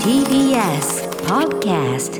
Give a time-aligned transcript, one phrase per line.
[0.00, 2.16] TBS Podcast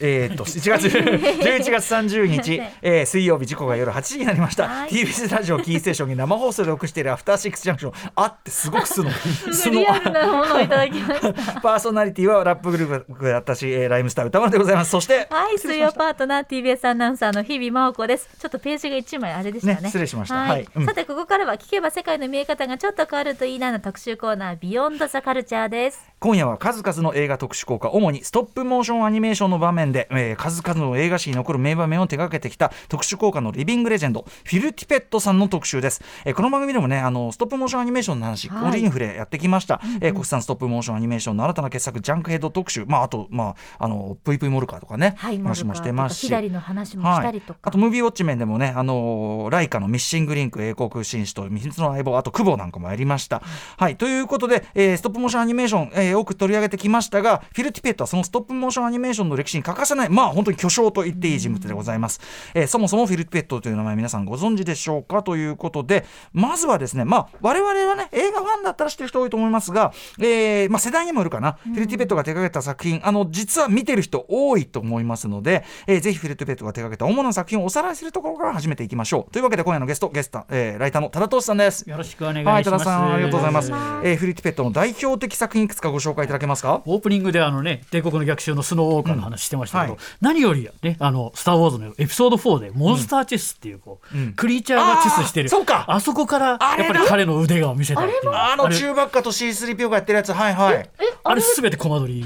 [0.00, 4.90] えー、っと7月11月30日、 えー、水曜日時刻が夜8時になりました、はい。
[4.90, 7.92] TBS ラジオキーステーションに生放送でお送りしているアフターシックスジャンクション。
[8.14, 9.10] あってすごく素の
[9.52, 9.84] すの。
[9.84, 14.90] パーソナリティはラップグループ私、えー、ライムスター歌丸でございます。
[14.90, 18.28] そしてはい、水曜パートナー TBS アナウンサーの日々真央子です。
[18.38, 19.80] ちょっとページが一枚あれでしたね。
[19.80, 20.36] ね失礼しました。
[20.36, 20.48] はい。
[20.50, 20.68] はい。
[20.76, 20.86] うん。
[20.86, 26.08] さてここからは聞けば世界の見え方がちょっと変わるといいなの特集コーナービヨンドザカルチャーです。
[26.20, 38.70] 今夜は数々の映画特殊効果主にストップモーションアニメーションの場面で、えー数々の映画史に残る名場面を手掛けてきた特殊効果のリビングレジェンドフィル・ティペットさんの特集です、えーこの番組でもねあのストップモーションアニメーションの話、はい。
[38.70, 42.84] 折に触れやってきました、えー国産ストップモーションアニメーションの新たな傑作ジャンクヘッド特集。
[42.86, 46.26] まああとまああの VV モルカーとかね、はい、話もしてますし。
[46.26, 47.60] 左の話もしたりとか。
[47.62, 53.42] あとムービーウォッチメンでもね、あのーライカのミッシングリンク英国紳士と秘密の相棒あと久保なんかもやりました。
[53.76, 53.96] はい。
[53.96, 60.08] ということで、えーストップモーションアニメーション、えー多く取り上げてきましたがフィル・ティペットはそのストップモーションアニメーションの歴史に欠かせない。
[60.08, 62.20] まあ本当に巨匠と言っていい人物でございます。
[62.54, 79.32] えーそもそもフィル・ティペットという名前皆さんご存知でしょうかということでまずはですねまあ我々はね映画ファンだったら知ってる人多いと思いますが、えーまあ、世代にもよるかな、フィル・ティペットが手掛けた作品あの実は見てる人多いと思いますので、えーぜひフィル・ティペットが手掛けた主な作品をおさらいするところから始めていきましょう。
[79.32, 81.88] というわけで今夜のゲストゲスト、えーライターの多田投資さんです。
[81.88, 82.70] よろしくお願いしはい、ます。
[82.70, 83.70] 多田さんありがとうございます。
[83.70, 86.82] えーフィル・ティペットの代表的作品いくつかご紹介いただけますか？
[86.84, 89.98] オープニングであのね帝国の逆襲のスノーウォーカーの話してましたけど、うんはい。
[90.20, 94.32] 何よりねあのスター・ウォーズのエピソード4でモンスターチェスっていうこう、うん。
[94.34, 95.48] クリーチャーがチェスしてる。
[95.50, 95.84] あーそうか。
[95.88, 98.30] あそこからやっぱり彼の腕が見せたっていう。
[98.32, 100.32] あの中ばっかと C3PO がやってるやつ。
[100.32, 100.90] はいはい。
[101.24, 101.40] あれ？
[101.40, 102.24] すべてコマ撮り、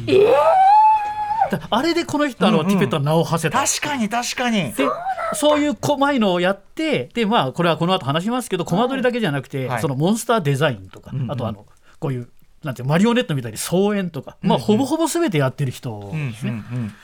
[1.51, 3.65] だあれでこの人あの、うんうんティペットは名を馳せた。
[3.65, 4.73] 確かに確かに。
[4.73, 4.89] で
[5.35, 9.81] そういう細いのをやってでまあこれはこの後話しますけどコマ撮りだけじゃなくて、はい。
[9.81, 11.31] そのモンスターデザインとか、うんうん。
[11.31, 11.67] あとあの
[11.99, 12.29] こういう
[12.63, 16.53] なんてマリオネットみたいに操演とか、まあほぼほぼ全てやってる人うんですね。
[16.53, 16.95] うんうん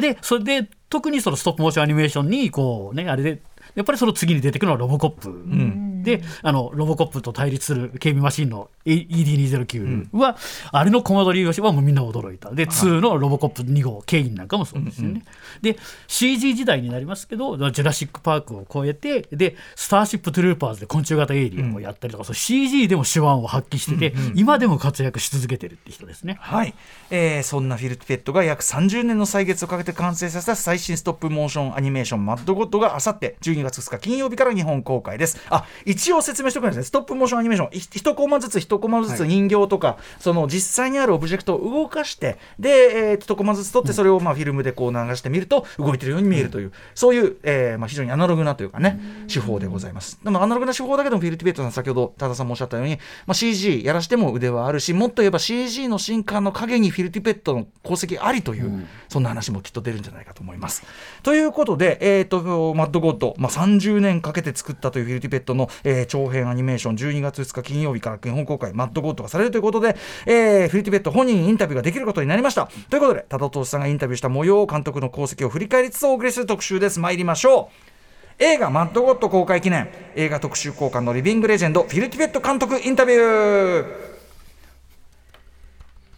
[0.00, 3.40] でそれで特にそのストップモーションアニメーションにこうねあれで
[3.74, 10.36] やっぱりその次に出てくるのはロボコップ、であのロボコップと対立する警備マシンの ED209 は、
[10.70, 12.50] あれのコマ撮りをしはもうみんな驚いた。
[12.50, 15.24] で2のロボコップ2号ケインなんかもそうですよね、
[15.62, 15.76] で
[16.06, 26.36] CG 時代になりますけどジュラシック・パークを経てでスターシップ・トゥルーパーズで昆虫型エイリアンをやったりとか、そう CG でも手腕を発揮してて、今でも活躍し続けてるって人ですね。
[26.40, 26.74] はい、
[27.10, 35.38] えーそんなフィル・ティペットが約30年の歳月をかけて完成させた最新ストップモーションアニメーション「マッドゴッド」があさって12月2日金曜日から日本公開です。
[35.50, 36.84] あ一応説明しておくんですね。
[36.84, 37.76] ストップモーションアニメーション。
[37.76, 49.00] い一コマずつ一コマずつ人形とか、その実際にあるオブジェクトを動かしてで、えー一コマずつ撮ってそれをまあフィルムでこう流してみると動いてるように見えるという、そういう、えーまあ、非常にアナログなというかね
[49.32, 50.18] 手法でございます。
[50.22, 60.82] でもアナログな手法だけどもフィル・ティペットさん先ほど多田さんもおっしゃったように、まあ、CG やらしても腕はあるしもっと言えば CG の進化の陰にフィル・ティペットの功績ありという、そんな話もきっと出るんじゃないかと思います。
[61.22, 72.68] ということで、えー、とマッドゴッド、まあ、30年かけて作ったというフィル・ティペットの、えー長編アニメーション12月2日金曜日から日本公開マッドゴッドがされるということで、えーフィル・ティペット本人にインタビューができることになりました。
[72.90, 77.00] ということで多田投資さんがインタビューした模様を監督の功績を振り返りつつお送りする特集です。
[77.00, 77.94] 参りましょう。
[78.38, 84.13] 映画「マッドゴッド」公開記念映画特集交換のリビングレジェンドフィル・ティペット監督インタビュー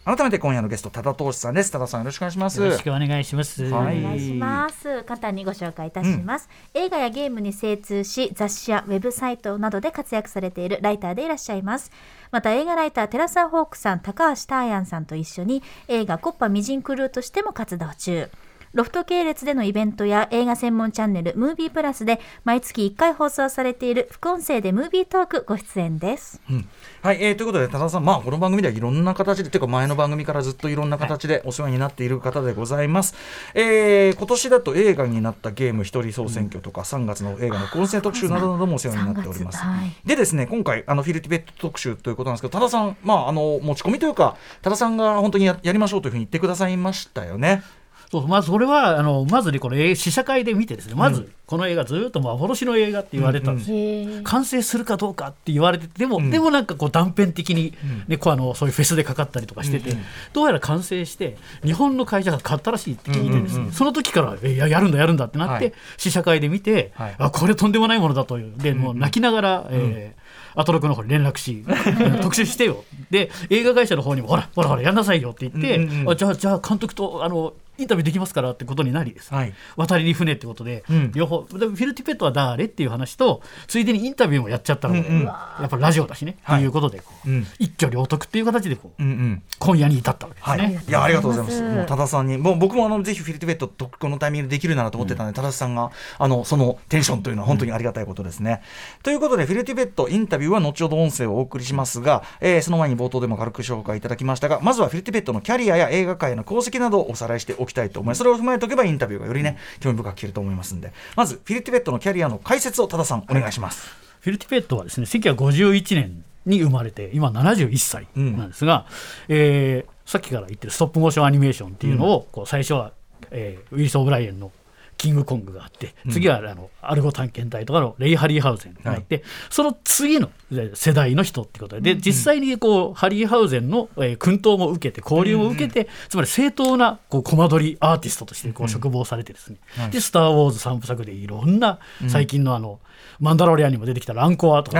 [0.07, 3.65] 改めて今夜のゲスト多田投資さんです多田さんよろしくお願いしますよろしくお願いします。
[3.65, 5.03] はいお願いします。
[5.03, 6.47] 簡単にご紹介いたします。
[6.73, 11.91] 映画やゲームに精通し、雑誌やウェブサイトなどで活躍されているライターでいらっしゃいます。
[12.31, 18.29] また映画ライターテラサ・ホークさん、高橋ターヤンさんと一緒に映画コッパミジンクルーとしても活動中。
[18.73, 26.41] ロフト系列でのイベントや映画専門チャンネルムービープラスで毎月1回放送されている副音声でムービートークご出演です。
[26.49, 26.67] うん。
[27.01, 33.15] はい、えーということで多田さん、まあ、この番組ではいろんな形でというか前の番組からずっといろんな形でお世話になっている方でございます、
[33.53, 39.95] えー今年だと映画になったゲーム一人総選挙とか、3月の映画の混戦特集などなどもお世話になっております、3月はい。
[40.05, 47.63] でですね今回あのフィル・ティベット特集ということなんですけど多田さん、まあ、あの持ち込みというか多田さんが本当にややりましょうというふうに言ってくださいましたよね。
[48.11, 57.73] そうまずそれはあのまずねこの映試写会で見てですねまずこの映画ずっと幻の映画って言われてたんですよ、完成するかどうかって言われててでも、でもなんかこう断片的に、
[58.09, 59.95] ねこうあのそういうフェスでかかったりとかしてて、
[60.33, 65.73] どうやら完成して日本の会社が買ったらしいって聞いてですね、その時からえややるんだやるんだってなって、はい。
[65.95, 67.15] 試写会で見て、はい。
[67.17, 68.53] あこれとんでもないものだという。
[68.57, 70.27] でもう泣きながら、えー
[70.59, 71.69] アトロクの方に連絡し、う
[72.17, 72.83] ん特集してよ。
[73.11, 76.09] で映画会社の方にもほらほらほらやんなさいよって言って、うんうんうん。
[76.09, 79.31] あじゃあじゃあ監督とあのインタビューできますからってことになりです。
[79.31, 79.53] ね、はい。
[79.75, 81.11] 渡りに船ってことで、うん。
[81.13, 81.45] 両方。
[81.51, 85.23] でフィル・ティペットは誰っていう話とついでにインタビューもやっちゃったので、うんうん。
[85.23, 86.57] やっぱラジオだしね、はい。
[86.57, 87.47] っていうことでこう、うん。
[87.59, 89.43] 一挙両得っていう形でこう、うんうん。
[89.59, 90.83] 今夜に至ったわけですはい、ね。
[90.87, 90.91] い。
[90.91, 91.61] やありがとうございます。
[91.61, 98.61] もう多田さんに、もう僕もあのぜひフィルティベットとこのタイミングでできるならと思ってたので、多田さんがあのそのテンションというのは本当にありがたいことですね。
[99.03, 108.19] ということでフィルティベットインタビューは後ほど音声をお送りしますが、えーその前に冒頭でも軽く紹介いただきましたが、まずはフィルティベットのキャリアや映画界の功績などをおさらいしておきたいと思います。
[108.19, 113.87] それを踏まえておけばインタビューがよりね興味深く聞けると思いますんで、まずフィルティベットのキャリアの解説を多田さんお願いします。
[114.19, 118.85] フィル・ティペットはですね1951年に生まれて今71歳なんですが、
[119.27, 122.93] えーさっきから言ってるストップモーションアニメーションっていうのを、こう最初は、
[123.29, 124.53] えーウィリス・オブライエンの
[124.97, 139.57] キングコングがあって次はあの、アルゴ探検隊とかのレイ・ハリーハウゼンがあって、その次のえー世代の人ってことでで実際にこうハリーハウゼンの、えー薫陶も受けて交流も受けて、つまり正当なこうコマ撮りアーティストとしてこう植望されてですね、
[139.91, 142.79] で「スター・ウォーズ」3部作でいろんな最近のあの、
[143.19, 144.77] マンダロリアンにも出てきたランコアとか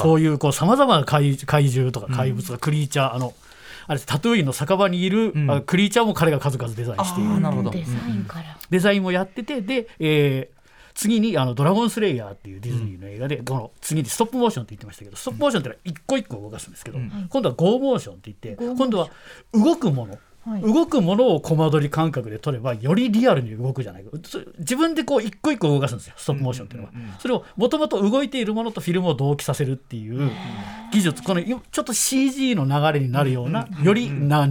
[0.00, 3.34] そういうさまざまな怪怪獣とか怪物とかクリーチャー、あの
[3.86, 5.50] あれタトゥーインの酒場にいる、ん。
[5.50, 7.40] あクリーチャーも彼が数々デザインしている。
[7.40, 7.70] なるほど。
[7.70, 8.56] デザインから。
[8.68, 10.60] デザインもやっててで、えー
[10.92, 16.98] 次にあの「ドラゴンスレイヤー」っていうディズニーの映画で、この次にストップモーションって言ってましたけどストップモーションってのは一個一個動かすんですけど、
[17.28, 19.08] 今度はゴーモーションって言って今度は
[19.52, 20.18] 動くもの、
[20.50, 20.62] はい。
[20.62, 24.10] 動くものをコマ撮り感覚で撮ればよりリアルに動くじゃないか。
[24.24, 26.14] そ自分でこう一個一個動かすんですよ。
[26.16, 30.30] ストップモーションっていうのは、それをもともと動いているものとフィルムを同期させるっていう
[30.92, 31.22] 技術。
[31.22, 34.48] このちょっと CG の流れになるような、よりな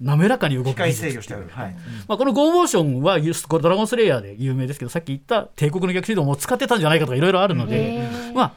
[0.00, 1.48] 滑らかに動く機械制御してある。
[1.50, 1.76] はい。
[2.08, 3.18] まあ、このゴーモーションは
[3.60, 8.52] ドラゴンスレイヤーで有名ですけどさっき言った帝国の逆シードも使ってたんじゃないかとかいろいろあるので,、まあ、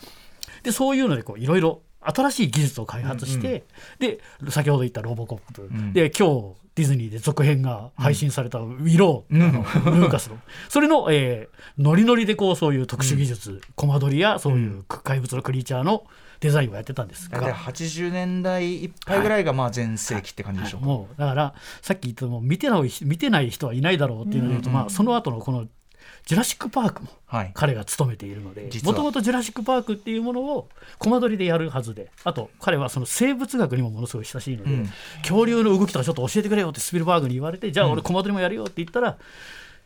[0.64, 3.64] でそういうのでこういろいろ新しい技術を開発して、
[4.00, 4.20] で
[4.50, 5.94] 先ほど言ったロボコップ、ん。
[5.94, 9.50] で今日ディズニーで続編が配信されたウィロー、あ
[9.92, 10.38] のルーカスの。
[10.70, 16.04] それの、えーノリノリでこうそういう特殊技術、コマ撮りやそういう怪物のクリーチャーの
[16.40, 20.86] デザインをやってたんですが、大体80年代いっぱいぐらいがまあ全盛期って感じでしょうか。
[20.86, 25.68] もうだからさっき言ったもう見てない見てない人はいないだろうっていうので言うと、まあ、その後のこの
[26.26, 27.52] 「ジュラシック・パーク」もはい。
[27.54, 34.90] 彼が務めているのでもともと「ジュラシック・パーク」っていうものをコマ撮りでやるはずであと彼はその生物学にもものすごい親しいので、うん。
[35.22, 39.18] 恐竜の動きとかちょっと教えてくれよってスピルバーグに言われてじゃあ俺コマ撮りもやるよって言ったら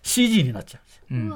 [0.03, 1.03] CG になっちゃうんですよ。
[1.11, 1.33] うん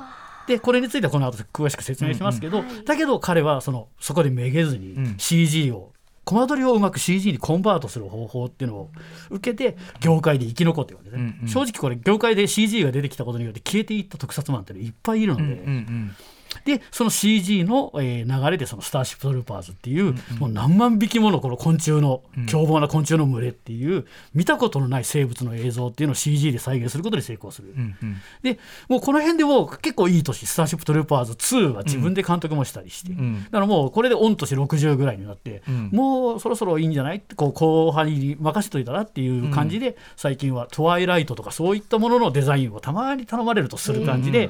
[0.48, 5.16] でこれについてはこの後詳しく説明しますけど、だけど彼はそのそこでめげずにうん。
[5.18, 5.91] CG を、
[6.24, 8.92] コマ撮りをうまく CG にコンバートする方法っていうのを
[9.30, 11.48] 受けて業界で生き残ってるわけね、うんうん。
[11.48, 16.16] 正直これ業界で CG が出てきたことによって消えていった特撮マンっていっぱいいるので、うんうん
[16.66, 27.74] でその CG の、えー流れでそのスターシップトルーパーズっていう、もう何万匹ものこの昆虫の凶暴な昆虫の群れっていう見たことのない生物の映像っていうのを CG で再現することで成功する。
[27.76, 28.18] うんうん。
[28.44, 33.44] でもうこの辺でもう結構いい年「スターシップトルーパーズ2」は自分で監督もしたりして、ん。
[33.46, 35.90] だからもうこれで御年60ぐらいになって、ん。
[35.92, 37.18] もうそろそろいいんじゃない？
[37.18, 44.50] ってこう後輩に任せといたらっていう感じで、最近は「トワイライト」とかそういったもののデザインをたまに頼まれるとする感じで、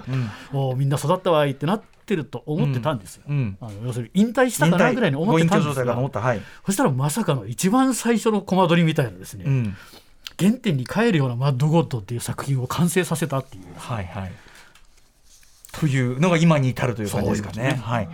[0.52, 3.24] もうみんな育ったわいってなってると思ってたんですよ。
[3.28, 6.42] うんあの要するに引退したかなぐらいに思ってたんですがったはい。
[6.66, 9.76] そしたらまさかの一番最初のコマ撮りみたいなですね、うん。
[10.40, 13.64] 原点に帰るような「マッドゴッド」っていう作品を完成させたっていう。
[13.78, 14.32] はいはい。
[15.74, 17.80] というのが今に至るという感じですかね。
[17.82, 18.10] はい。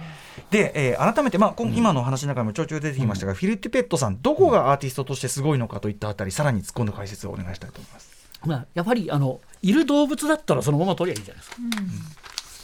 [0.51, 8.17] で、えー改めて、まあ、今今の話の中にもちょいちょい出てきましたが、フィル・ティペットさん、どこがアーティストとしてすごいのかといったあたり、さらに突っ込んだ解説をお願いしたいと思います。
[8.45, 11.57] まあ、やっぱりあのいる動物だったらそのまま取りゃいいじゃないですか。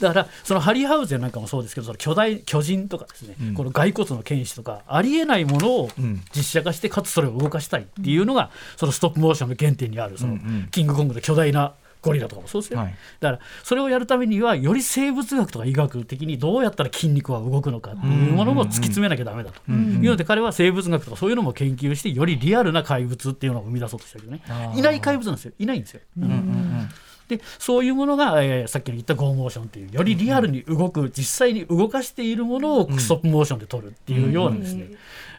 [0.00, 3.54] だからそのハリーハウゼンなんかもそうですけどその巨大巨人とかですね、うん。
[3.54, 6.22] この骸骨の剣士とかありえないものをうん。
[6.34, 10.68] 実写化してかつそれを動かしたいっていうのが、そのストップモーションの原点にあるその、うんうん。
[10.70, 12.94] キングコングの巨大なゴリラとかもそうですよ、はい。
[13.20, 19.72] だからそれをやるためにはより生物学とか医学的にどうやったら筋肉は動くのかっていうものも突き詰めなきゃダメだと。
[19.72, 24.42] いうので彼は生物学とかそういうのも研究してよりリアルな怪物っていうのを生み出そうとしたけどね
[24.76, 26.00] いない怪物なんですよいないんですよ。
[26.18, 26.24] うん。
[26.24, 26.88] うん
[27.28, 34.88] でそういうものが、えーさっき言ったゴーモーションっていうよりリアルに動く、実際に動かしているものをストップモーションで撮るっていうようなですね、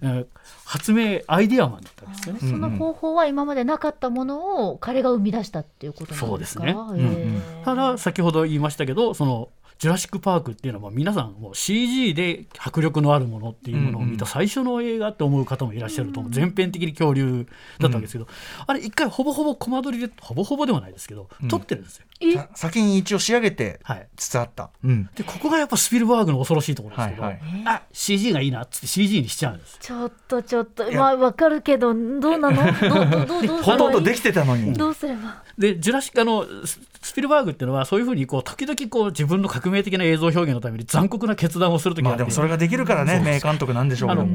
[0.02, 0.26] えー
[0.66, 2.40] 発明アイデアマンだったんですよね。
[2.42, 6.66] その方法は今までなかったものを彼が生み出したっていうことなんですか？
[6.66, 7.42] そうですね。
[7.64, 17.46] ただ先ほど言いましたけどそのジュラシック・パークっていうのは皆さんもう CG で迫力のあるものっていうものを見た最初の映画って思う方もいらっしゃると思う、全編的に恐竜
[17.80, 18.28] だったわけですけど、
[18.68, 22.06] あれ一回ほぼほぼコマ撮りでほぼほぼではないですけど、撮ってるんですよ。
[22.34, 24.08] さ先に一応仕上げてはい。
[24.16, 25.10] つつあった、うん。
[25.16, 27.42] でここがやっぱスピルバーグの恐ろしいところですけど、はいはい。
[27.66, 29.78] あ CG がいいなっつって CG にしちゃうんです。
[29.82, 32.56] ちょっとちょっとまあわかるけどどうなの？
[32.90, 33.62] どうどうどうどうすればいい？
[33.64, 34.74] ほとんどできてたのに。
[34.74, 35.44] どうすれば？
[35.58, 44.32] でジュラシックあのススピルバーグっていうのはそういうふうにこう時々こう自分の革命的な映像表現のために残酷な決断をする時があって、まあでもそれができるからね名監督なんでしょうけどあの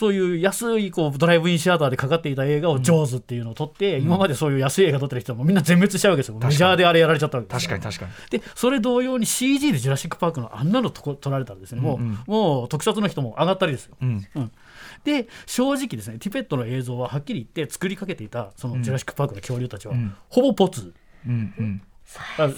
[0.00, 6.38] そういう安いこうドライブインシアターでかかっていた映画を「ジョーズ」っていうのを撮って、今までそういう安い映画撮ってる人もみんな全滅しちゃうわけですよ。
[6.42, 8.40] メジャーであれやられちゃったわけです確かに確かに。
[8.40, 13.96] でそれ同様に CG で「ジュラシック・パーク」のあんなのとこ撮られたらですねもう,、うんうんもう特撮の人も上がったりですよ。
[14.00, 14.26] うん。
[14.36, 14.52] うん。
[15.04, 20.14] で正直ですねティペットの映像ははっきり言って作りかけていたそのジュラシック・パークの恐竜たちは、うん。
[20.30, 20.94] ほぼポツ。
[21.26, 21.82] うんうん。
[22.38, 22.54] あで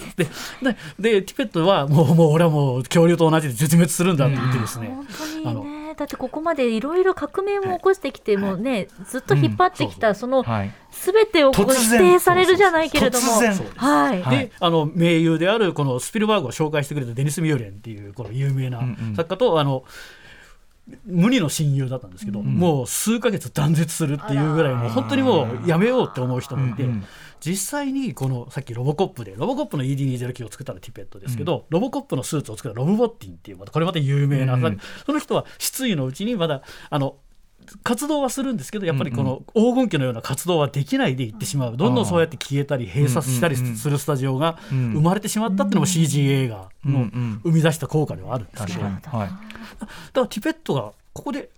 [0.97, 4.95] ででティペットはもうもう俺はもう恐竜と同じで絶滅するんだって言ってですね、
[5.43, 5.95] 本あの当にね。
[5.97, 10.73] だってここまでいろいろ革命も起こしてきてもうねずっと引っ張ってきたそのはい。
[10.91, 13.25] 全てをこ否定されるじゃないけれども。
[13.25, 13.53] 突然。
[13.75, 14.21] はい。
[14.21, 18.81] はいであの名優であるこのスピルバーグを紹介してくれたデニス・ミューレンっていうこの有名な
[19.15, 19.83] 作家と、あの
[21.05, 26.85] 無二の親友だったんですけど、もう数ヶ月断絶するっていうぐらいもう本当にもうやめようって思う人もいて、
[27.45, 37.17] 実際にこのさっきロボコップでロボコップの ED209 を作ったのはティペットですけど、ロボコップのスーツを作ったロブ・ボッティンっていうまたこれまた有名な、うんうんその人は失意のうちにまだあの
[37.83, 41.77] 活動はするんですけどやっぱりこの黄金期のような活動はできないでいってしまう。
[41.77, 47.41] どんどんそうやって消えたり閉鎖したりするスタジオがうん生まれてしまったっていうのも CG 映画のうんうん。
[47.43, 49.29] 生み出した効果ではあるんですけど、だか
[50.13, 51.49] らティペットがここで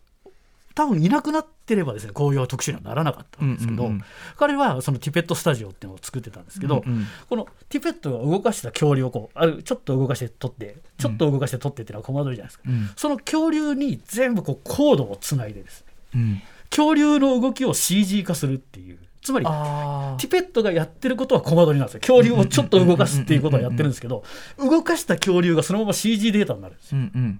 [0.75, 4.03] 多分いなくなってればですねこういう特集にはならなかったんですけど、うんうんうん。
[4.35, 7.05] 彼はそのティペットスタジオっていうのを作ってたんですけど、うんうん。
[7.29, 12.89] このティペットが動かした恐竜をこうあるちょっと動かして撮ってちょっと動かして撮ってっていうのはコマ撮りじゃないですか、うん。
[12.95, 16.41] その恐竜に全部こうコードをつないでですねうん。
[16.69, 21.99] 恐竜の動きを CG 化するっていうつまりあティペットがやってることはコマ撮りなんですよ。
[22.01, 24.23] 恐竜をちょっと動かすっていうことはやってるんですけど
[24.59, 26.97] 動かした恐竜がそのまま CG データになるんですよ。
[26.99, 27.39] うんうん。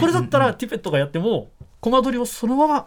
[0.00, 1.50] これだったらティペットがやっても
[1.82, 2.86] コマ撮りをそのまま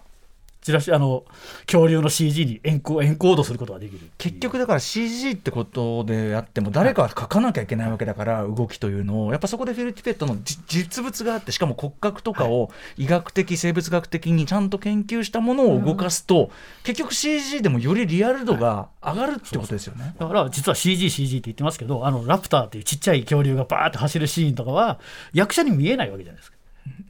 [0.61, 1.25] チラシあの
[1.67, 9.31] 恐竜の CG にエンコエンコードすることができる結局だから CG ってことでやっても誰かは書かなきゃいけないわけだから動きというのを。
[9.31, 16.49] やっぱそこでフィル・ティペットのじ実物があってしかも骨格とかを医学的生物学的にちゃんと研究したものを動かすと、
[16.83, 20.15] 結局 CG でもよりリアル度が上がるってことですよね。
[20.17, 24.99] だから実は CG、CG って言ってますけど、あのラプターっていうちっちゃい恐竜がバーって走るシーンとかは、
[25.31, 26.54] 役者に見えないわけじゃないですか。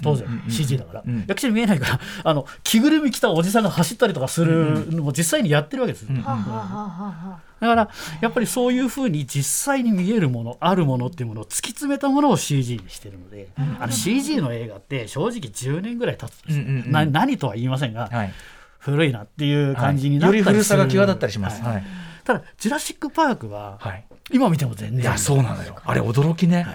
[0.02, 1.26] 当然、CG だから、うん。
[1.28, 6.06] 役者に見えないから あの、着ぐるみ着たおじさんが走ったりとかするのも実際にやってるわけです。
[6.08, 7.90] だから
[8.22, 13.48] やっぱりそういうふうに実際に見えるものあるものっていうものを突き詰めたものを CG にしてるので、
[13.80, 16.92] あの CG の映画って正直10年ぐらい経つとですね、うんうんうん。
[16.92, 18.34] な何とは言いませんが、はい。
[18.80, 21.64] 古いなっていう感じになったりする、より古さが際立ったりします。
[21.64, 21.74] はい。
[21.76, 21.84] はい。
[22.26, 24.06] ただ「ジュラシック・パークは」はい。
[24.32, 25.02] 今見ても全然。
[25.02, 25.78] いやそうなのよ。
[25.84, 26.68] あれ驚きね、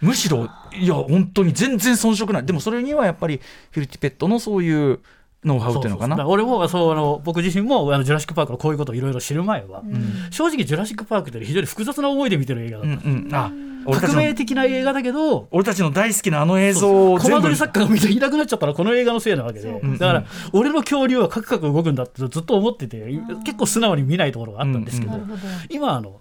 [0.00, 2.46] むしろいや本当に全然遜色ない。
[2.46, 3.40] でもそれにはやっぱり
[3.70, 5.00] フィル・ティペットのそういう
[5.44, 6.26] ノウハウっていうのかな？
[6.26, 9.82] 俺もそうあの僕自身もあのジュラシック・パークのこういうことをいろいろ知る前は、
[10.30, 13.34] 正直ジュラシック・パークって非常に複雑な思いで見てる映画だった、うんうん。
[13.34, 13.50] あ
[13.98, 22.98] 革命的な映画だけど俺たちの大好きなあの映像をコマ撮り作家がみんないなくなっちゃったらこの映画のせいなわけで、だから俺の恐竜はカクカク動くんだってずっと思ってて
[23.42, 25.38] 結構素直に見ないところがあったんですけど、なるほど
[25.70, 26.20] 今あの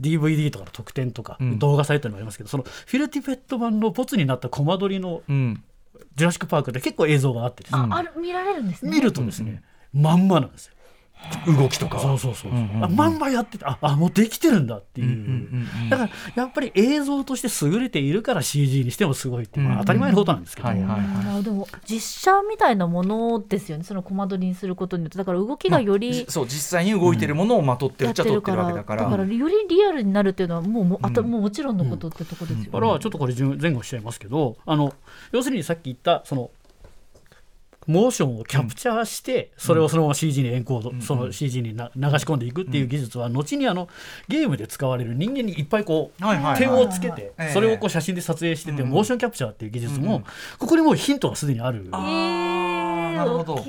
[0.00, 1.58] DVD とかの特典とか、うん。
[1.58, 5.62] 動画サイトにもありますけどそのフィル・ティペット版のボツになったコマ撮りのうん。
[6.16, 8.90] ジュラシック・パークって結構映像があってですね、あある見られるんですね。
[8.90, 10.74] 見るとですね、まんまなんですよ。
[11.46, 11.98] 動きとか。
[11.98, 12.54] そうそうそう、う。
[12.54, 12.84] んうんうん。
[12.84, 23.84] あまんまやっててああもうできてるんだっていう,、うんうんうんだからやっぱり映像として優れているから CG にしてもすごいって、当たり前のことなんですけど、はいはいあーでも実写みたいなものですよね。
[23.84, 25.18] そのコマ撮りにすることによって。
[25.18, 32.64] だから動きがよりじそう実際に動いてるものをまとってるやっっちゃ撮ってるわけだからだからよりリアルになるっていうのはもうもうあと、うんもうもちろんのことってとこですよね。
[32.72, 34.94] だからちょっとこれ順前後しちゃいますけどあの
[35.32, 36.50] 要するにさっき言ったその
[37.90, 43.88] モーションをキャプチャーして、それをそのまま CG にエンコード、その CG にな流し込んでいくっていう技術は、後にあの
[44.28, 46.58] ゲームで使われる人間にいっぱいこう、はいはいはい。
[46.58, 47.52] 点をつけて、ええ。
[47.52, 48.90] それをこう写真で撮影してて、うん。
[48.90, 50.24] モーションキャプチャーっていう技術も、うん
[50.58, 51.86] ここにもうヒントがすでにある。
[51.86, 53.64] えあーなるほど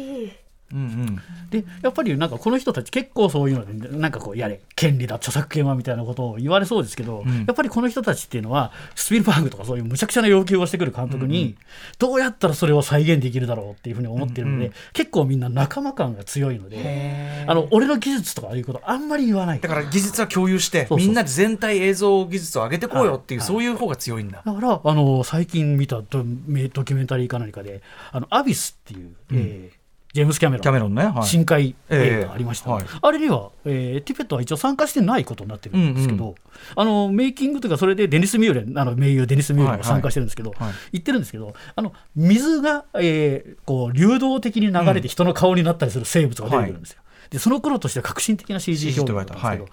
[0.74, 1.22] うんうん。
[1.50, 7.46] でやっぱりなんかこの人たち結構そういうのでなんかこうやれ権利だ著作権はみたいなことを言われそうですけど、ん。
[7.46, 11.56] やっぱりこの人たちっていうのはスピルバーグとかそういうむちゃくちゃな要求をしてくる監督に、
[12.00, 14.74] どうやったらそれを再現できるだろうっていうふうに思ってるので、うんうん。
[14.94, 19.60] 結構みんな仲間感が強いのであの俺の技術とかいうことあんまり言わない。
[19.60, 23.48] だから技術は共有してみんなで全体映像技術を上げてこうよっていう、はい。
[23.48, 24.42] そういう方が強いんだ。
[24.46, 29.81] だからあの最近見たドメドキュメンタリーか何かで「あのアビス」っていう、えー
[30.14, 30.62] ジェームス・キャメロン。
[30.62, 32.18] キャメロンね、はい、深海ええ。
[32.20, 32.86] 映画がありました、はい。
[33.02, 36.36] あれには、えーティペットは一応参加してないことになってるんですけど、
[36.76, 40.64] あのメイキングというかそれでデニス・ミューレンあの名優デニス・ミューレンも参加してるんですけど、はい。
[40.64, 47.02] はい言ってるんですけどあの水が、えーこう流動的に流れて人の顔になったりする生物が出てくるんですよ。
[47.30, 49.72] でその頃としては革新的な CG 表現だったんですけど、はい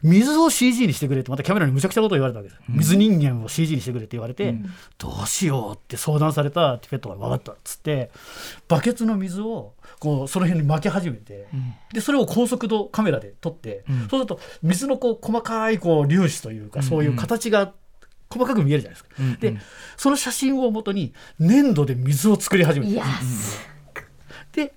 [0.00, 4.54] 水を CG にしてくれってまたキャメラにむちゃくちゃなことを言われたわけです、水人間を CG にしてくれって言われて、
[4.96, 8.10] どうしようって相談されたティペットが分かったっつって
[8.68, 11.48] バケツの水をこうその辺に巻き始めて、
[11.92, 17.72] でそれを高速度カメラで撮って、そうすると水のこう細かいこう粒子というかそういう形が
[18.30, 19.10] 細かく見えるじゃないですか。
[19.18, 19.26] うん。
[19.26, 19.40] うん。
[19.40, 19.56] で
[19.96, 23.00] その写真をもとに粘土で水を作り始めて。
[24.52, 24.74] で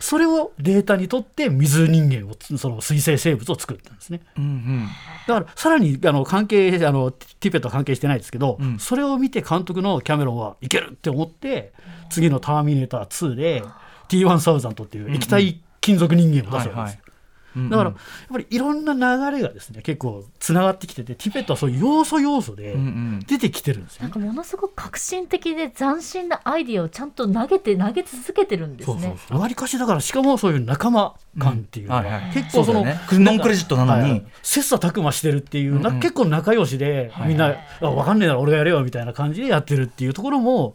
[0.00, 4.20] それをデータにとって水人間をその水生生物を作ったんですね。
[4.36, 4.88] うんうん。
[5.26, 8.78] だからさらにあの関係あのティペットは関係してないですけど、うん。
[8.78, 11.72] それを見て監督のキャメロンはいけるって思って
[12.10, 13.64] 次の「ターミネーター2」で
[14.08, 16.76] T1000 っていう液体金属人間を出すわけです。
[16.76, 16.98] はいはい。
[17.02, 17.98] うんだからやっ
[18.30, 23.20] ぱりいろんな流れがですね結構つながってきててティペットはそういう要素要素でうんうん。
[23.26, 24.04] 出てきてるんですよね。
[24.04, 29.16] なんかものすごく革新的で斬新なアイディアをちゃんと投げて投げ続けてるんですね。
[29.30, 32.06] わりかしだからしかもそういう仲間感っていうのが、うん。
[32.06, 34.10] はいはい結構そのねノンクレジットなのに。
[34.10, 36.00] はい切磋琢磨してるっていう、なうんうん。
[36.00, 40.74] 結構仲良しで、みんな、あ分かんねえなら俺がやれよみたいな感じでやってるっていうところも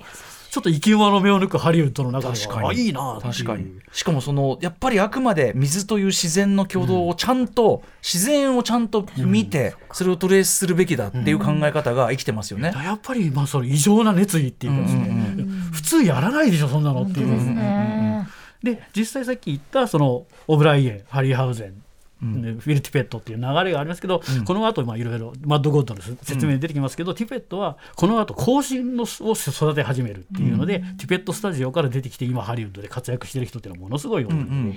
[0.53, 12.72] ちょっと生き馬の目を抜くハリウッドの中ではあいいな確かにしかもそのやっぱりあくまで水という自然の挙動をちゃんと、自然をちゃんと見て、それをトレースするべきだっていう考え方が生きてますよね。
[12.75, 15.07] やっぱりまあその異常な熱意っていうかですね、
[15.39, 17.31] うん普通やらないでしょそんなのっていう。
[17.31, 18.27] ですね。
[18.62, 21.83] で実際さっき言ったそのオブライエンハリーハウゼン、
[22.24, 24.46] フィル・ティペットっていう流れがありますけど、うん。
[24.46, 34.74] この後まあいろいろマッド・ゴッドの説明に出てきますけど、ティペットはこの後後進のを育て始めるっていうので、ティペットスタジオから出てきて今ハリウッドで活躍してる人っていうのはものすごい多いの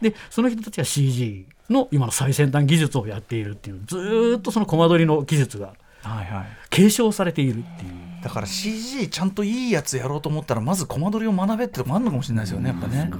[0.00, 5.74] で,、でその人たちが CG の今の最先端技術をやっているっていうずーっとそのコマ撮りの技術が
[6.70, 8.06] 継承されているっていう。
[8.22, 13.10] だから CG ちゃんといいやつやろうと思ったらまずコマ撮りを学べってとこあるのかもしれないですよねやっぱね。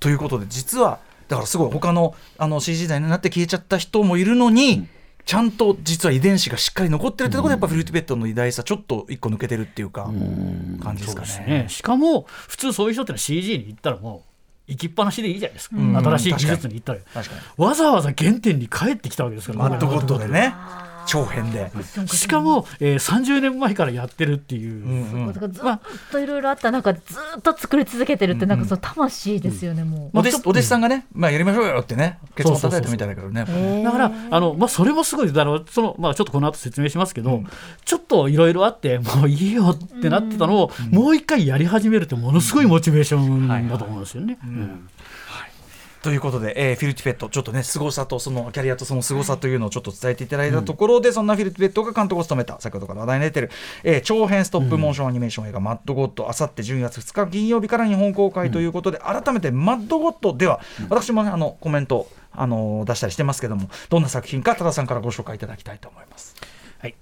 [0.00, 4.86] ということで実はだからすごい他のあの CG 代になって消えちゃった人もいるのに、
[5.24, 10.04] ちゃんと実は遺伝子がしっかり残ってるってところでやっぱフィルティペットの偉大さちょっと一個抜けてるっていうか
[10.80, 11.66] 感じですかそうね。
[11.68, 14.22] しかも普通そういう人ってのは CG に行ったらも
[14.68, 15.96] う行きっぱなしでいいじゃないですか、ん。
[15.96, 17.00] 新しい技術に行ったら。
[17.56, 20.54] わざわざ原点に帰ってきたわけですからマッドゴッドでね
[21.06, 21.70] 長編で。
[22.06, 25.32] しかも、えー、30年前からやってるっていう、うんうん。
[25.32, 25.70] ずっ
[26.10, 30.18] といろいろあった中でずっと作り続けてるってなんかその魂ですよね、もう。
[30.18, 33.82] お弟子お弟子さんがね、まあ、やりましょうよってね、ケツを叩いたみたいだからね。
[33.82, 37.42] だからあの、まあ、それもすごいだろうその、まあ、ちょっとこの後説明しますけど、
[37.84, 44.38] ちょっといろいろあってもういいよってなってたのを、もう一回やり始めるってものすごいモチベーションだと思うんですよね。
[44.44, 44.88] うん
[46.06, 53.50] ということで、えーフィルティペット、ちょっとね、凄さとそのキャリアとその凄さというのをちょっと伝えていただいたところで、そんなフィルティペットが監督を務めた、先ほどから話題に出てる、
[53.82, 66.36] えー長編ストップモーションアニメーション映画、マッドゴッド、あさって12月2日金曜日から日本公開ということで、改めてマッドゴッドでは、私もね、あのコメント、あの出したりしてますけども、どんな作品か、多田さんからご紹介いただきたいと思います。
[66.78, 66.94] はい。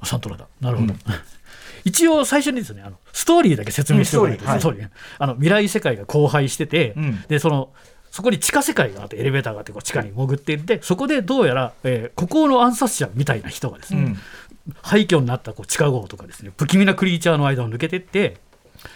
[0.00, 0.46] おサントラだ。
[0.60, 0.94] なるほど。
[1.86, 4.90] 一応最初にですね、あのストーリーだけ説明しておかないと、うんストーリーストーリーね。
[5.18, 7.22] あの未来世界が荒廃してて、うん。
[7.28, 7.72] でその
[8.10, 14.16] そこに地下世界があってエレベーターがあってこう地下に潜っていってそこでどうやら、えー、孤高の暗殺者みたいな人がですね、うん。
[14.82, 18.38] 廃墟になったこう地下壕とかですね不気味なクリーチャーの間を抜けてって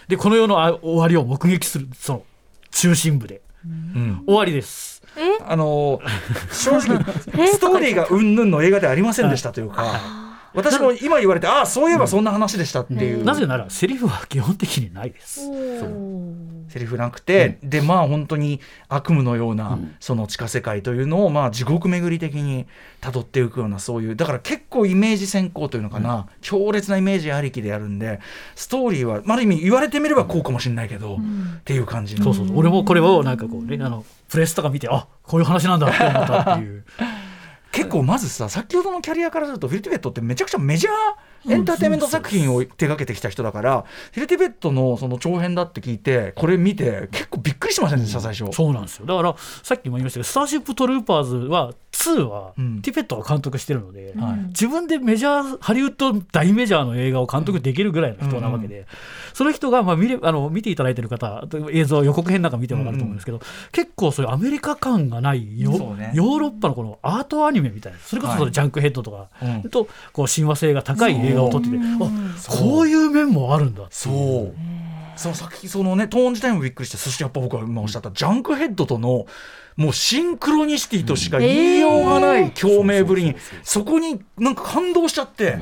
[0.09, 2.23] でこの世のあ終わりを目撃するその
[2.71, 3.41] 中心部で。
[3.65, 4.23] うん。
[4.25, 5.01] 終わりです。
[5.15, 5.37] え？
[5.45, 7.05] あのー正直、
[7.37, 7.47] え？
[7.47, 13.23] ストーリーがうんぬんの映画ではありませんでしたというか、私も今言われて、ああ、そういえばそんな話でしたっていう。
[13.23, 15.41] なぜならセリフは基本的にないです。
[16.67, 22.65] セリフなくて、でまあ本当に悪夢のような、その地下世界というのをまあ地獄巡り的に
[23.01, 28.19] 辿っていくようなそういうだから結構イメージ先行というのかな、強烈なイメージありきでやるんで
[28.55, 32.23] ストーリーは、まあ、ある意味言われてみればこうかもしれないけど、っていう感じの。
[32.23, 32.57] そうそうそう。
[32.57, 36.85] 俺もこれをなんかこうねあのプレスとか見てあこういう話なんだって思ったっていう
[37.71, 48.51] 結構まずさ先ほどのキャリアからするとフィルティベットってめちゃくちゃメジャーエンターテインメント作品を手がけてきた人だからフィル・ティベットのその長編だって聞いてこれ見て結構びっくりしませんでした最初。
[48.53, 52.81] そうなんですよだからさっきも言いましたけど「スターシップトルーパーズ」は2はうん。
[52.81, 54.39] ティペットが監督してるので、はい。
[54.47, 58.87] 自分でメジャーハリウッド大メジャーの映画を監督できるぐらいの人なわけで、
[59.33, 63.39] その人が、まあ、見れあの見ていただいてる方映像予告編なんか見ても分かると思うんですけど、
[63.71, 66.11] 結構そういうアメリカ感がないヨ,、ね。
[66.13, 69.69] ヨーロッパのこのアートアニメみたいなそれこそそジャンクヘッドとか、うん。
[69.69, 71.99] とこう親和性が高い映画を撮っててあ
[72.49, 74.09] こういう面もあるんだそ
[74.53, 74.55] う
[75.15, 79.25] その作品そのねトーン自体もびっくりしてそしてやっぱ僕は今おっしゃったジャンクヘッドとの
[79.77, 85.59] もうシンクロニシティとしか言いようがない共鳴ぶりにそこになんか感動しちゃって。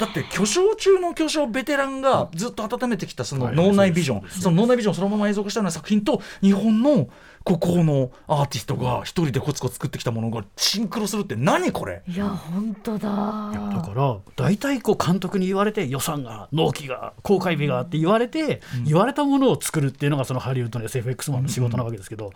[0.00, 4.30] だって巨匠中の巨匠ベテランがずっと温めてきたそのはい脳内ビジョン。
[4.30, 7.08] その脳内ビジョンをそのまま映像化したような作品と日本の
[7.42, 12.02] 孤高のアーティストが一人でコツコツ作ってきたものがシンクロするって何これ？
[12.06, 13.50] いや本当だ。
[13.52, 22.30] いやだから大体こう監督に言われて予算が納期が公開日がって言われて、言われたものを作るっていうのがそのハリウッドの SFX マンの仕事なわけですけど、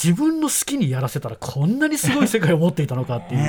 [0.00, 3.40] 自分の好きにやらせたらこんなにすごい世界を持っていたのかっていう、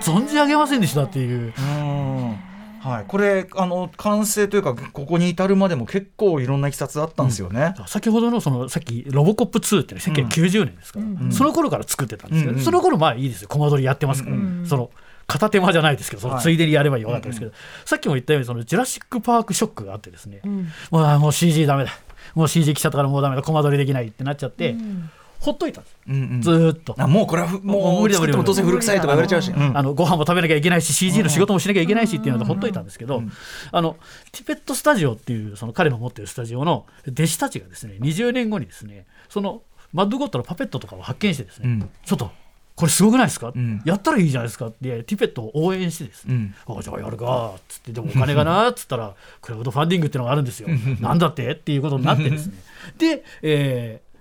[0.00, 1.54] 存じ上げませんでしたっていう。
[1.56, 2.51] うん
[2.82, 7.74] はい、これあの完成というかここに至るまでも結構いろんないきさつあったんですよね。
[7.86, 11.32] 先ほどのそのさっきロボコップ2ってね1990年ですから、うん。
[11.32, 12.58] その頃から作ってたんですけど、うん。
[12.58, 12.64] うん。
[12.64, 13.48] その頃まあいいですよ。
[13.48, 14.64] コマ撮りやってますから、うん。
[14.66, 14.90] その
[15.28, 17.52] 片手間じゃないですけどそのはいついでにやればよかったですけど、
[17.84, 20.68] さっきも言ったようにそのジュラシック・パークショックがあってですね、うん。
[20.90, 21.92] もうあもう CG ダメだ。
[22.34, 23.42] もう CG 来ちゃったからもうダメだ。
[23.42, 25.10] コマ撮りできないってなっちゃって、うん
[25.42, 26.40] ほっといたんですうんうん。
[26.40, 26.94] ずーっと。
[26.96, 29.50] あもうこれはふもう無理だ作ってもどうせ古臭いとか言われちゃうし。
[29.50, 29.76] うん。
[29.76, 33.32] あのご飯も食べなきゃいけないし CG の仕事もしなきゃいけないしっていうのでほっといたんですけど、うん
[33.72, 33.96] あの
[34.30, 41.90] ティペットスタジオっていうその彼の持ってるスタジオの弟子たちがですね20年後にですねそのマッドゴッドのパペットとかを発見してですね、うん。
[42.04, 42.30] ちょっと
[42.74, 43.82] これすごくないですか、ん。
[43.84, 44.68] やったらいいじゃないですか？
[44.68, 46.78] ってティペットを応援してですね、うん。
[46.78, 50.68] あじゃあやるかっつってでもお金がなっつったらクラウドファンディングっていうのがあるんですよ。
[51.00, 51.50] なんだって？
[51.50, 52.54] っていうことになってですね。
[52.98, 54.11] で、えー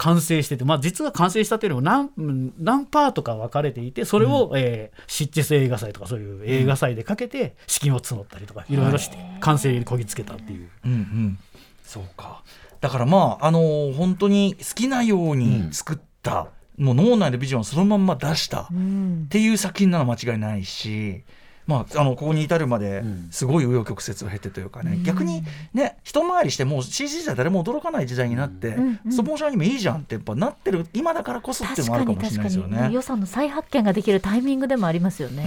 [0.00, 10.70] 完成してて、まあ、実は完成したというよりも何うん何パートか分かれていてそれを、えーシッチェス映画祭とかそういう映画祭でかけて資金を募ったりとかいろいろして完成にこぎつけたっていう。
[10.86, 11.38] うんうん。
[11.84, 12.42] そうか。
[12.80, 19.24] だからまああのー本当に好きなように作った、もう脳内のビジョンをそのまんま出した、うん。
[19.26, 21.24] っていう作品なのは間違いないし、
[21.70, 23.28] まあ、あのここに至るまでん。
[23.30, 29.00] すごい紆余曲折を経てというかね、逆にね一回りしてもう CG じゃ誰も驚かない時代になって、うん。
[29.06, 29.12] うん。
[29.12, 32.90] ストップモーションアニメいいじゃんってやっぱなってる今だからこそっていうのもあるかもしれないですよね。
[32.92, 35.44] 予算の再発見ができるタイミングでもありますよね。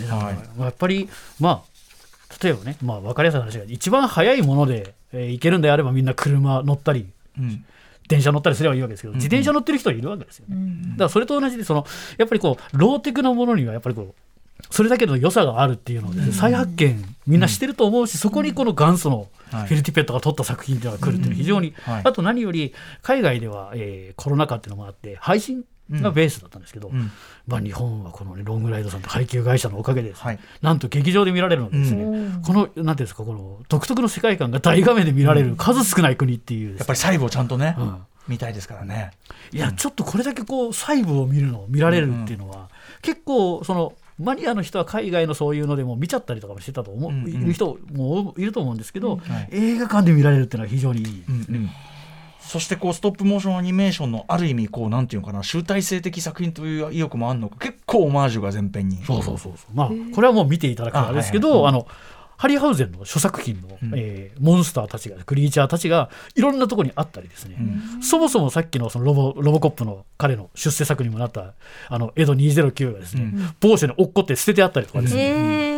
[0.00, 0.16] うん。
[0.18, 0.34] はい。
[0.34, 1.78] まあやっぱりまあ
[2.42, 7.06] 例えばね、まあ、分かりやすい話が一番速いもので、えー行けるんであればみんな車乗ったり
[7.38, 7.64] うん。
[8.08, 10.56] 電車乗ったりすればいいわけですけど、自転車乗ってる人はいるわけですよね。
[10.56, 10.82] うん。
[10.92, 11.86] だからそれと同じでその
[12.16, 14.27] やっぱりこうローテクなものにはやっぱりこう
[14.70, 19.68] それだけの良さがあるっていうのをで再発見みんなしてると思うし、そこにこの元祖のフはい。
[19.68, 22.02] ィル・ティペットが撮った作品が来るっていうのは非常に、はい。
[22.04, 27.10] あと何より海外では、えーコロナ禍っていうのもあって配信がベースだったんですけど、うん。
[27.46, 30.12] まあ、日本はこの、ね、ロングライドさんと配給会社のおかげで
[30.60, 32.42] なんと劇場で見られるのでですね、うん。
[32.42, 37.96] このなんていうんですかこの独特の世界観が大画面で見られる数少ない国っていうやっぱり細部をちゃんとね、うん。
[38.28, 39.12] 見たいですからね。
[39.52, 42.68] いや、ちょっとこれだけこう細部を見るの見られるっていうのは、
[43.00, 47.28] 結構そのマニアの人は海外のそういうのでも見ちゃったりとかもしてたと思う、うんうん。
[47.28, 49.48] いる人もいると思うんですけど、はい。
[49.52, 51.24] 映画館で見られるっていうのは非常にいい。
[51.28, 51.70] うんうん。
[52.40, 59.04] そしてこうストップモーションアニメーションのある意味こうなんていうのかな集大成的作品という意欲もあるのか結構オマージュが前編に。
[59.04, 59.74] そうそうそうそう。
[59.74, 61.86] まあこれはもう見ていただくからですけど、あの
[62.38, 63.92] ハリー・ハウゼンの諸作品の、うん。
[63.94, 67.56] えーモンスターたちがクリーチャーたちがいろんなところにあったりですね、
[68.00, 71.54] そもそもさっきのそのロボロボコップの彼の出世作にもなった
[71.88, 73.54] あのエド209がですね、うん。
[73.60, 75.77] 某所に落っこって捨ててあったりとかですね、えー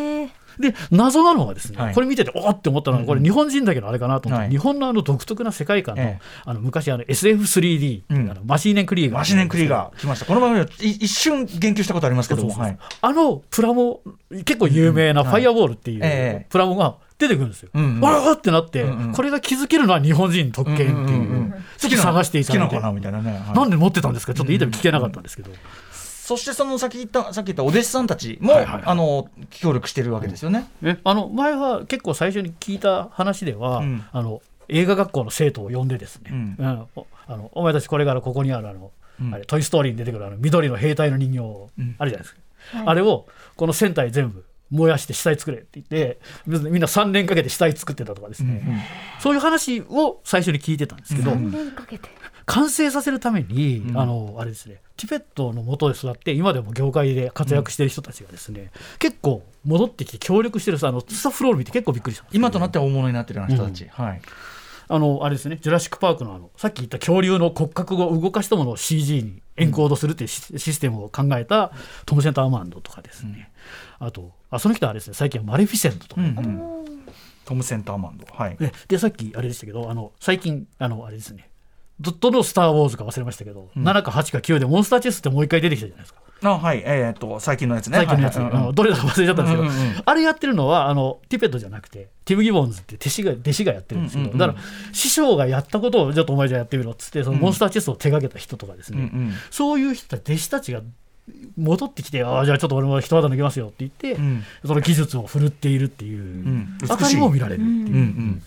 [0.61, 1.95] で謎なのはですね、はい。
[1.95, 4.51] これ見てておーって思ったのはこれ日本人だけのあれかなと思って、はい。
[4.51, 6.25] 日本のあの独特な世界観の,、ええ。
[6.45, 8.31] あの昔あの SF3D、うん。
[8.31, 9.19] あのマシーネンクリーガー。
[9.19, 10.01] マシネンクリーガー。
[10.01, 10.27] 来ました。
[10.27, 12.53] この番組はい一瞬言及したことありますけども。
[12.53, 12.79] はい。
[13.01, 16.47] あのプラモ結構有名なファイアボールっていうええ。
[16.51, 17.71] プラモが出てくるんですよ。
[17.75, 18.01] うんうん。
[18.01, 19.13] わーってなって、うんうん。
[19.13, 21.17] これが気づけるのは日本人特権っていう,、うんうんう
[21.49, 21.55] ん。
[21.77, 22.69] ちょっと探していただいて。
[22.69, 23.57] 好きなのかなみたいなね、はい。
[23.57, 24.33] なんで持ってたんですか？
[24.35, 25.51] ちょっとインタビュー聞けなかったんですけど、
[26.31, 28.75] そしてその先言ったさっき言ったお弟子さんたちも、はいはい。
[28.75, 30.71] はいあの協力してるわけですよね。
[30.81, 34.05] えあの前は結構最初に聞いた話では、うん。
[34.13, 36.57] あの映画学校の生徒を呼んでですね、うん。
[36.57, 36.87] うん。
[36.95, 39.35] おあのお前たちこれからここにあるあの、うん。
[39.35, 41.97] あれトイ・ストーリーに出てくるあの緑の兵隊の人形うん。
[41.99, 42.87] あるじゃないですか、はい。
[42.87, 48.87] あれをこの船体全部燃やして死体作れって言ってみんな3年かけて死体作ってたとかですね、
[49.19, 52.09] そういう話を最初に聞いてたんですけど、三年かけて
[52.51, 53.99] 完成させるために、うん。
[53.99, 62.33] あのあれですねチベットの元で育って今でも業界で活躍してる人たちがですね、結構戻ってきて協力してるさあのスタッフロール見て結構びっくりしたんです。
[62.33, 64.21] けど今となっては大物になってるような人たち、はい。
[64.89, 71.71] あのあれですね、ジュラシック・パークのあのさっき言った恐竜の骨格を動かしたものを CG にエンコードするっていうシ,、システムを考えた
[72.05, 73.53] トム・センター・アーマンドとかですね、
[74.01, 76.81] あとあその人はあれですね最近はマレフィセントとか、うんうん。
[77.45, 78.27] トム・センターマンド。
[78.33, 78.57] はい。
[78.57, 81.50] ででさっきあれでしたけどあの最近あのあれですね
[82.01, 86.21] どどの「スター・ウォーズ」か忘れましたけど、7か8か9でモンスターチェスってもう一回出てきたじゃないですか。
[86.43, 86.83] あはい。
[86.87, 87.99] えーっと最近のやつね。
[87.99, 88.67] 最近のやつ、はいはい。
[88.69, 90.03] うんどれだか忘れちゃったんですけど、うんうんうん。
[90.05, 94.39] あれやってるのはあのティペットじゃなくてティム・ギボンズって弟子が弟子がやってるんですけど、うんうんうん。
[94.39, 100.81] だから師匠がやったことをちょっとお前じゃあやってみろっつってそのモンスターチェスを手掛けた人とかですね、うんうんそういう人たち弟子たちが
[101.57, 104.43] 戻ってきてああじゃあちょっと俺も一肌脱げますよって言って、うん。
[104.65, 106.79] その技術を振るっているっていう、ん。
[106.89, 107.77] あたりも見られるっていう。
[107.77, 108.43] うんうん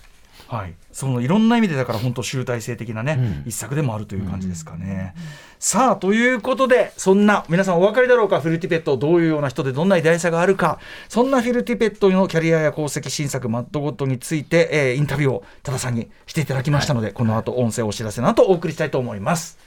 [0.48, 5.16] はい、そのいろんな意味でだから本当集大成的なね、うん一作でもあるという感じですかね。
[5.58, 8.42] さあということでそんな皆さんお分かりだろうか？
[8.42, 10.80] フィルティペットどういうような人でどんな偉大さがあるか？
[11.10, 19.58] そんなフィルティペットのキャリアや功績新作マッドゴッドについて、えーインタビューを多田さんにしていただきましたので、この後音声お知らせの後お送りしたいと思います。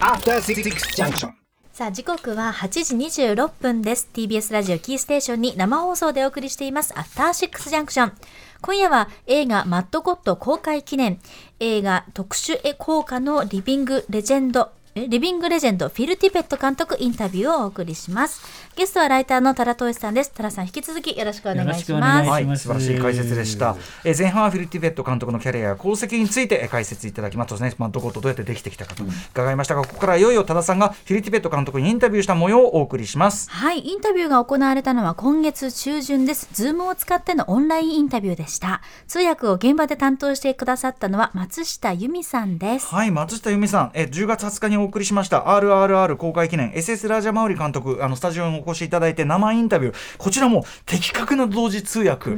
[0.00, 0.62] After Six
[0.96, 1.39] Junction.
[1.80, 2.68] さあ時刻は8
[3.08, 4.10] 時26分です。
[4.12, 6.92] TBS ラジオキーステーションに生放送でお送りしています。
[6.94, 8.12] アフターシックスジャンクション。
[8.60, 11.20] 今夜は映画マッドゴッド公開記念。
[11.58, 14.72] 映画特殊絵効果のリビングレジェンド。
[14.96, 18.42] リビングレジェンドフィル・ティペット監督インタビューをお送りします
[18.74, 23.76] ゲストはライターの多田トさんです多田さん引き続きよろしくお願いしよろしくお願ますいしますはい、素晴らしい解説でした。
[24.04, 33.48] えー前半はフィルティベット監督のキャリアや功績についてえー解説いただきますとね、まあ、どことどうやってできてきたかと伺いましたが、ここからいよいよ多田さんがフィルティペット監督にインタビューした模様をお送りします。
[33.48, 36.48] はい、インタビューが行われたのは今月中旬です。
[36.52, 38.80] Zoom を使ってのオンラインインタビューでした。
[39.06, 42.86] 通訳を現場で担当してくださったのは松下由美さんです。
[42.88, 52.30] はい、松下由美さん、えー10月20日にお送りしました RRR 公開記念 SS ラージャマウリ監督、あのスタジオにお越しいただいて生インタビュー、こちらも的確な同時通訳、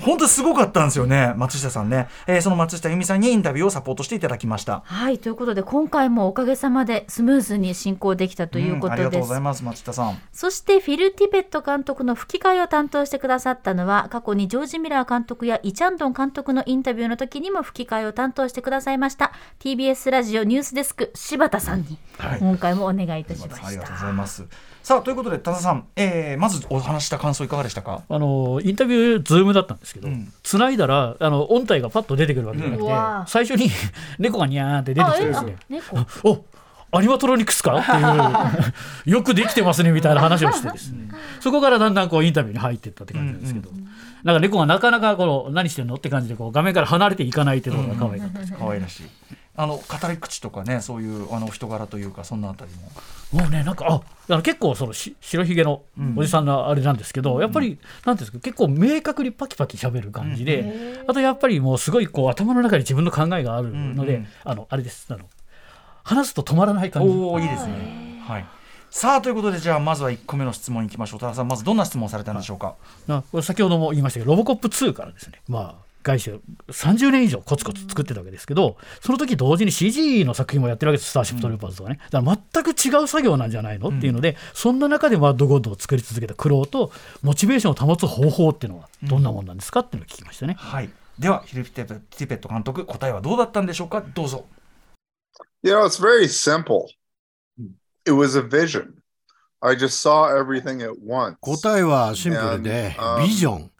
[0.00, 2.08] 本当すごかったんですよね、松下さんね。
[2.26, 4.82] えーその松下由美さんにインタビューをサポートしていただきました。
[4.84, 9.28] はい、ということで今回もおかげさまでスムーズに進行できたというこんありがとうとです。
[9.28, 10.18] ございます、松下さん。
[10.32, 22.38] そしてフィル・ティペット監督の吹き替えを担当してくださったのは過去にジョージ・ミラー監督やイ・チャンドン監督のインタビューの時にも吹き替えを担当してくださいました TBS ラジオニュースデスク柴田さんにはい。
[22.40, 23.66] 今回もお願いいたしました。
[23.66, 24.44] ありがとうございます。
[24.82, 28.02] さあということで多田さん、えーまずお話した感想いかがでしたか？
[28.08, 30.32] あのインタビュー、ズームだったんですけど、うん。
[30.42, 33.70] 繋いだらあの音体がパッと出てくるわけじゃなくて、うん最初に
[34.18, 36.06] 猫がニャーンって出てきてですあね、えあ猫？
[36.30, 36.44] お
[36.98, 37.76] アニマトロニクスか？
[37.78, 37.90] って
[39.10, 41.08] いう よくできてますねみたいな話をしてですね、
[41.40, 43.68] そこからだんだんこうインタビューに入っていったって感じなんですけど、
[44.22, 45.96] なんか猫がなかなかこの何してんの？
[45.96, 49.06] って感じでこう画面から離れていかないっていうのが可愛かったです、可愛らしい。
[49.56, 52.90] あの語り口とかね、そういうあの人柄というかそんなあたりも。
[53.32, 55.82] もうねなんかあ結構そのし白ひげの
[56.16, 65.24] おじさんのあれなんですけど、やっぱりなんていうんですか結構明確にパキパキ喋る感じで、あとやっぱりもうすごいこう頭の中に自分の考えがあるので、うんうんあのあれですあの
[66.04, 68.22] 話すと止まらない感じおおいいですね。
[68.26, 68.44] はい。
[68.90, 71.20] さあということでじゃあまずは1個目の質問に行きましょう。
[71.20, 72.76] 多田さんまずどんな質問をされたんでしょうか？
[73.06, 76.30] なこれ先ほども言いましたけどロボコップ2からですねまあ外資
[76.68, 83.88] 30年以上コツコツ作ってたわけですけど、その時同時に CG の作品もやってるわけですスターシップトルーパーズとかね、だから全く違う作業なんじゃないの？
[83.88, 86.92] っていうので、そんな中でマッドゴッドを作り続けた苦労と
[87.22, 89.80] モチベーションを保つ方法っていうのはどんなもんなんですか？
[89.80, 90.54] っていうのを聞きましたね。
[90.58, 90.90] はい。
[91.18, 94.02] ではフィリピティペット監督答えはどうだったんでしょうか？
[94.14, 94.46] どうぞ。
[95.62, 96.86] You know, it's very simple.
[98.04, 98.94] It was a vision.
[99.60, 101.36] I just saw everything at once.
[101.40, 103.70] 答えはシンプルで um, ビジョン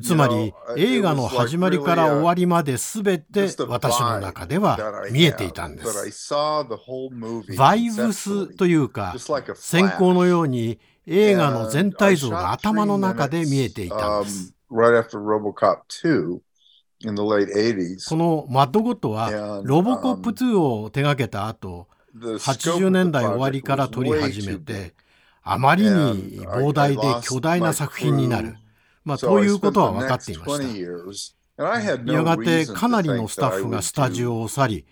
[0.00, 4.78] つまり映画の始まりから終わりまで全て私の中では
[5.10, 6.34] 見えていたんです。
[7.56, 9.14] バイブスというか
[9.56, 14.54] 先行のように映画の全体像が頭の中で見えていたんです。
[18.08, 24.94] このマッドゴッはロボコップ2を手掛けた後80年代終わりから撮り始めて
[25.42, 28.56] あまりに膨大で巨大な作品になる。
[29.08, 30.68] ま、ということは分かっていました。
[32.06, 34.86] やがてかなりのスタッフがスタジオを去り、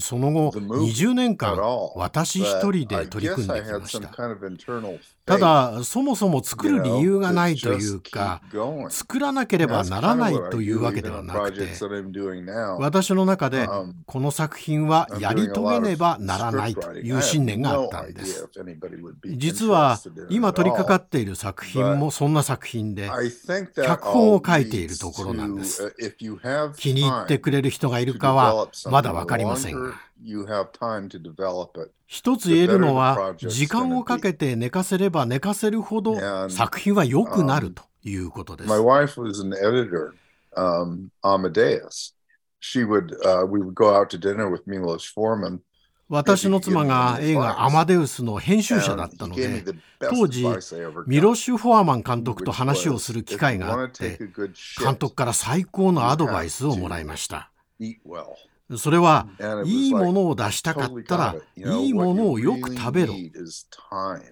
[0.00, 4.18] その後、20年間、私一人で取り組んできました。
[5.30, 8.42] ただそもそも作る理由がないというか
[8.90, 11.66] 作らなければならないというわけではなくて
[12.78, 13.68] 私の中で
[14.06, 18.48] この作品はやり遂げねばならないという信念があったんです。
[19.36, 19.98] 実は
[20.30, 23.08] 今取り掛かっている作品もそんな作品で
[23.86, 25.94] 脚本を書いているところなんです。
[26.76, 29.92] 気に入ってくれる人がいるかはまだ分かりませんが
[32.06, 36.16] 一つ言えるのは時間をかけて寝かせれば寝かせるほど
[36.48, 38.70] 作品は良くなるということです。
[40.56, 41.38] Um, uh.
[46.10, 49.64] 私の妻が映画「アマデウス」の編集者だったので
[50.00, 50.44] 当時
[51.06, 54.18] ミロシュ・フォアマン監督と話をする機会があって
[54.82, 57.52] 監督から最高のアドバイスをもらいました
[58.78, 59.26] それは
[59.64, 63.14] いいものを出したかったらいいものをよく食べろ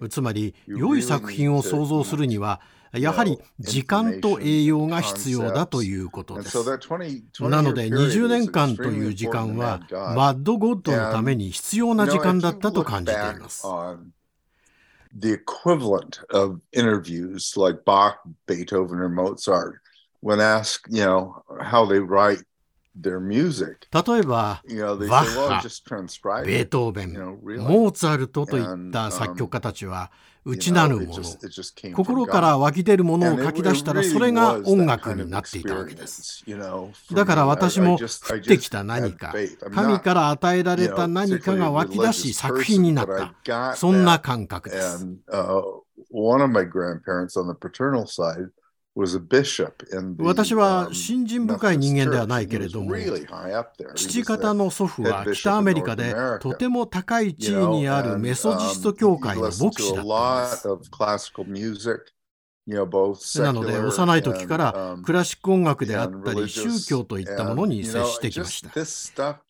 [0.09, 2.61] つまり良い作品を創造するには
[2.93, 6.57] やはり時間と栄養が必要だということです。
[7.41, 13.63] なので20年間という時間はマッドゴッドのために必要な時間だったと感じています。
[15.11, 19.81] The equivalent of interviews like Bach, Beethoven, or Mozart,
[20.21, 22.43] when asked, you know, how they write
[23.91, 24.61] 例えば、
[25.09, 25.61] バッハ、
[26.45, 30.11] ベートーベン、モーツァルトといった作曲家たちは、
[30.45, 31.23] 内なるもの、
[31.93, 36.43] 心から湧き出るものを書き出したら、それが音楽になっていたわけです。
[37.13, 39.33] だから私も、降ってきた何か、
[39.73, 43.07] 神から与えられた何かが湧き出し、作品になっ
[43.43, 45.05] た、そんな感覚です。
[50.19, 52.95] 私は信心深い人間ではないけれども、
[53.95, 60.05] 父方の祖父は北アメリカでとても高い地位にあるメソジスト教会の牧師だ。
[62.69, 68.63] なので幼い時からクラシック音楽であったり宗教といったものに接してきまし
[69.13, 69.41] た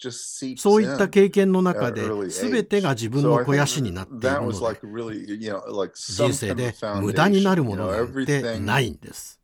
[0.58, 4.30] そういった経験の中で全てが自分の肥やしになっている
[5.94, 9.40] 人生で無駄になるものなてないんです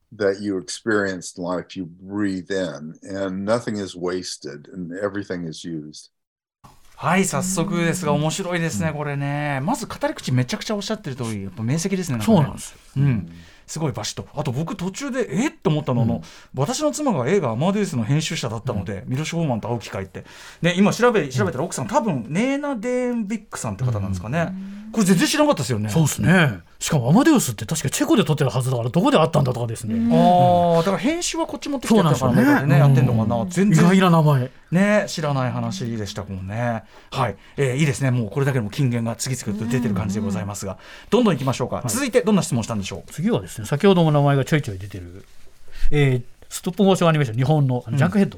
[6.96, 9.60] はい、早速ですが、面白いですね、これね。
[9.62, 11.64] まず語り口めちゃくちゃおっしゃってる通り、やっぱ
[11.98, 12.20] ですね。
[12.20, 12.76] ねそうなんです。
[12.96, 13.30] うん。
[13.68, 14.28] すごいバシッと。
[14.34, 15.52] あと僕途中でえっ？
[15.52, 16.22] と思ったのは、あの
[16.54, 20.26] 私の妻が映画「アマデウス」の編集者だったので、ミロシュ・ホーマンと会う機会って、
[20.62, 24.54] ね、今調べ調べたら奥さん多分ネーナ・デーンビックさんって方なんですかね、
[24.92, 25.90] これ全然知らなかったですよね。
[25.90, 26.60] そうですね。
[26.80, 29.96] しかもアマデウスって確かチェコで撮ってるはずだからどこであったんだとかですね。
[30.16, 32.74] ああだから編集はこっち持ってきてやったからそうなんですよね。
[32.74, 34.52] ねやってんのかな、全意外然な名前。
[34.72, 36.84] ね知らない話でしたもんね。
[37.12, 38.12] はい、えーいいですね。
[38.12, 40.78] もうこれだけでも金言が次々と出てる感じでございますが、
[41.10, 43.12] どんどんいきましょうか、続いてどんな質問したんでしょう？
[43.12, 45.26] 次はですね、先ほども名前がちょいちょい出てる、
[45.92, 48.38] えーストップモーションアニメーション日本のジャンクヘッド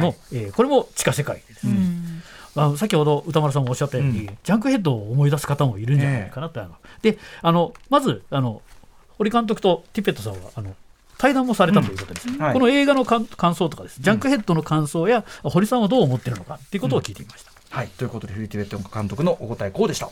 [0.00, 1.66] の、えーこれも地下世界です。
[2.56, 4.38] あの先ほど歌丸さんもおっしゃったように、うん。
[4.42, 8.62] ジャンクヘッドを思い出す方もいるんじゃないかなと、あのであのまずあの
[9.18, 10.74] 堀監督とティペットさんはあの
[11.18, 12.52] 対談もされたということです、はい。
[12.52, 14.00] この映画の感感想とかです。
[14.00, 17.88] ジャンクヘッドの感想や、堀さんはどう思ってるのかっていうことを聞いてみました、はい。
[17.88, 20.10] ということでフィルティベット監督のお答えこうでした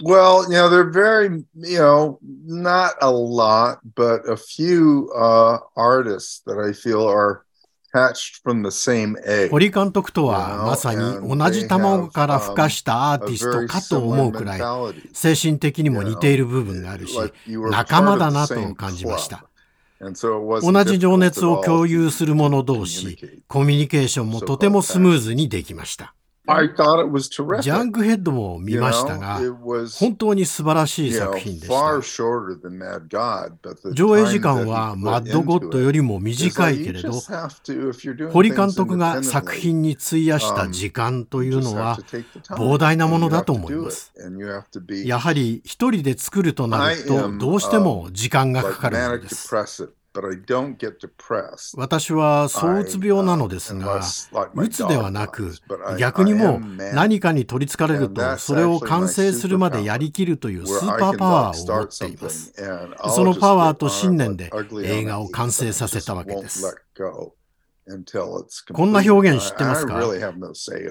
[0.00, 6.40] ？Well, you know, they're very, you know, not a lot, but a few uh, artists
[6.46, 7.42] that I feel are
[9.50, 11.00] 堀監督とはまさに
[11.36, 14.56] 同じ卵から孵化したアーティストかと思うくら
[14.92, 17.16] い.精神的にも似ている部分があるし
[17.70, 19.44] 仲間だなと感じまし.た
[20.72, 26.14] 同じ情熱を共有する者同士.コミュニケーションもとてもスムーズにできました
[26.48, 29.38] ジャングヘッドも見ましたが、
[29.98, 31.72] 本当に素晴らしい作品です。
[33.92, 37.12] 上映時間はマッドゴッドよりも短いけれど、
[38.32, 41.98] 堀監督が作品に費やした時間というのは
[42.50, 44.14] 膨大なものだと思います。
[45.04, 49.54] やはり一人で作るとなると、どうしても時間がかかるんです。
[51.76, 54.00] 私は躁うつ病なのですが、
[54.54, 55.52] うつではなく、
[55.98, 56.60] 逆にもう
[56.94, 62.52] 何かに取りつかれると、それを完成するまでやりきるというスーパーパワーを持っています。
[63.14, 64.50] そのパワーと信念で
[64.84, 66.64] 映画を完成させたわけです。
[68.74, 69.94] こんな表現知ってますか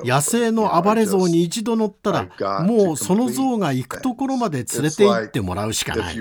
[0.04, 2.30] 野生の暴れ象に一度乗ったら、
[2.64, 6.16] もうその象が行くところまで連れて行ってもらうしかない。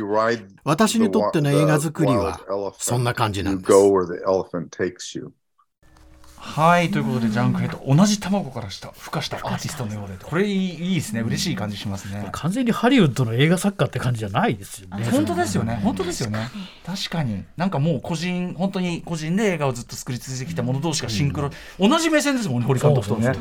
[0.65, 2.41] 私にとっての映画作りは
[2.79, 3.97] そんな感じなんです。
[6.47, 10.15] はいということでジャンクヘッド同じ卵からした孵化したアーティストのようで。
[10.23, 11.21] これいいいいですね。
[11.21, 12.29] 嬉しい感じしますね。
[12.33, 15.05] 完全にハリウッドの映画作家って感じじゃないですよね。
[15.11, 15.81] 本当ですよね。
[15.83, 16.49] 本当ですよね。
[16.87, 17.45] 確かに。
[17.57, 23.35] なんかもう個人本当に個人で映画をずっと作り続けてきた者同士がシンクロ、同じ目線ですもんね堀監督とね。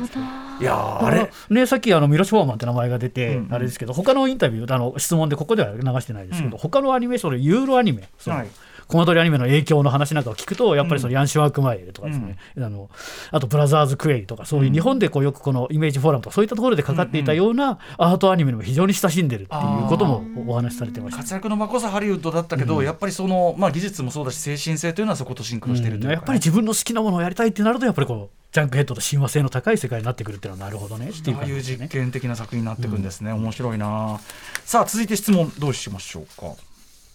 [0.60, 1.30] いやあれ。
[1.48, 8.48] ねさっきあのミロシフォーマンって名前が出て、あれですけど他のインタビューあの質問でここでは流してないですけど、他のアニメーションでユーロアニメはい
[8.88, 12.90] コマ撮りアニメの影響の話なんかを聞くとやっぱりそのヤンシュワークマイルとかですね、うん、あの
[13.30, 31.10] あとブラザーズ・クエイとかそういう日本でこうよくこのイメージフォーラムとかそういったところでかかっていたようなアートアニメにも非常に親しんでるっていうこともお話しされてました、活躍の場こそハリウッドだったけど、うん、やっぱりその、まあ、技術もそうだし精神性というのはそことシンクロしているというか、ね、やっぱり自分の好きなものをやりたいってなるとやっぱりこうジャンクヘッドと親和性の高い世界になってくるっていうのはなるほどね。
[31.10, 34.18] っていう、ね、いう実験的な作品になってくるんですね、面白いな。
[34.64, 36.54] さあ続いて質問どうしましょうか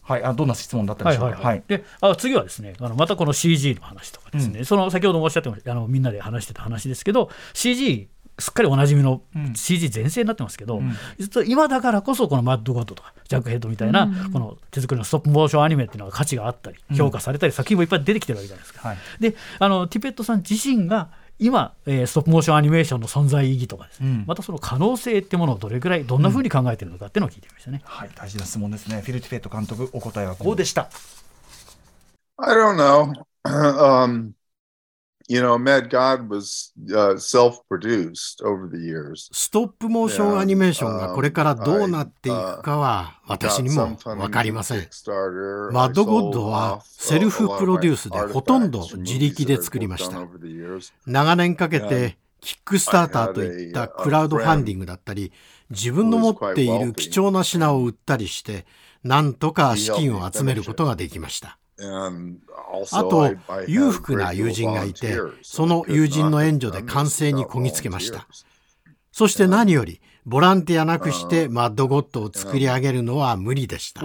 [0.01, 1.25] はい、あどんな質問だったでしょうか？
[1.25, 9.21] はいはいはい、であ次はですねあのまたこの CG の話とかですね、うん、その先ほどもおっしゃってましたあのみんなで話してた話ですけど CG すっかりおなじみの
[9.53, 18.89] CG 全盛になってますけど、うん、実は今だからこそこのマッドゴッドとかジャックヘッドみたいな、この手作りのストップモーションアニメっていうのが価値があったり評価されたり、作品もいっぱい出てきてるわけじゃないですか。
[18.89, 20.43] はい、であのティペットさん。
[20.49, 21.09] 自身が
[21.41, 29.01] 今、えー、ストップモーションアニメーションの存在意義とかですね、うん、またその可能性ってものをどれぐらいどんなふうに考えているのかっていうのを聞いてみましたね、うん、はい大事な質問ですね。
[29.01, 30.91] フィルティフェット監督お答えはこうでした、
[32.37, 33.11] I don't know、
[33.43, 34.31] um,
[35.27, 39.29] You know, Mad God was、uh, self-produced over the years.
[39.31, 44.77] ストップモーションアニメーションがこれからどうなっていくかは私にもわかりません。
[44.77, 50.27] マッドゴッドはセルフプロデュースでほとんど自力で作りました。
[51.05, 55.31] 長年かけてキックスターターといったクラウドファンディングだったり、
[55.69, 58.65] 自分の持っている貴重な品を売ったりして、
[59.03, 61.57] なんとか資金を集めることができました。
[62.91, 63.35] あと
[63.67, 68.27] 裕福な友人がいてその友人の援助で完成にこぎつけました。
[69.11, 74.01] そして何よりボランティアなくしてマッドゴッドを作り上げるのは無理でした。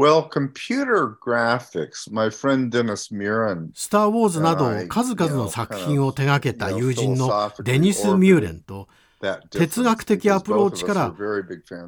[3.75, 8.89] スター・ウォーズなど数々の作品を手掛けた友人のデニス・ミューレンと
[9.51, 11.11] 哲学的アプローチから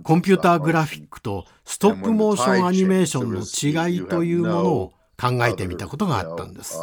[0.02, 6.78] コンピューターグラフィックとストップモーションアニメーションの違いというものを考えてみたことがあったんです。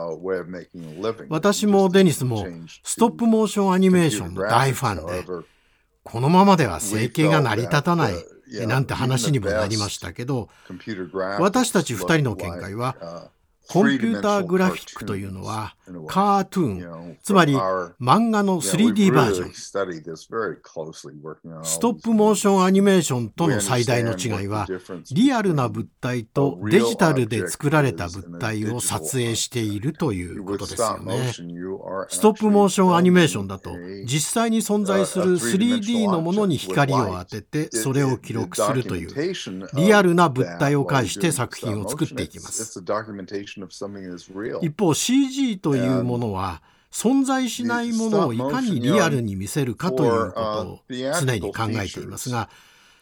[1.30, 2.46] 私もデニスも
[2.84, 5.26] ストップモーションアニメーションの大ファンで、
[6.04, 8.14] このままでは生計が成り立たない
[8.68, 10.50] なんて話にもなりましたけど、
[11.40, 13.32] 私たち2人の見解は、
[13.70, 15.76] コンピューターグラフィックというのは
[16.08, 19.54] カートゥーン、つまり漫画の 3D バージョン。
[21.64, 24.68] ストップモーションアニメーションとの最大の違いは、
[25.12, 31.32] リアルな物体とデジタルで作られた物体を撮影しているということですよね。
[32.10, 33.72] ストップモーションアニメーションだと、
[34.06, 39.36] 実際に存在する 3D のものに光を当てて、それを記録するという、
[39.76, 42.82] リアルな物体を介して作品を作っていきます。
[44.62, 46.62] 一方 CG というものは
[46.92, 52.50] 存在しないものをいかにリアルに見せるかということを常に考えていますが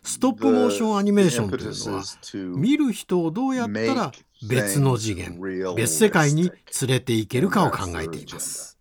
[0.04, 4.12] ストップモーションアニメーションというのは見る人をどうやったら
[4.48, 5.40] 別の次元
[5.76, 6.52] 別世界に
[6.82, 8.78] 連れていけるかを考えています。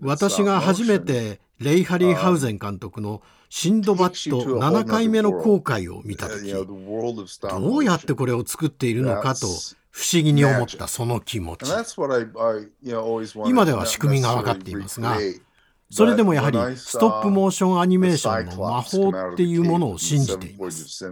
[0.00, 3.20] 私が初めてレイ・ハリー・ハウゼン監督の
[3.50, 9.48] シンドバッド7回目の航海を見た時どうやってこれを作っているのかと
[9.98, 11.64] 不思議に思ったその気持ち。
[13.46, 15.18] 今では仕組みが分かっていますが
[15.90, 21.04] それでもやはりストップモーションアニメーションの魔法っていうものを信じています。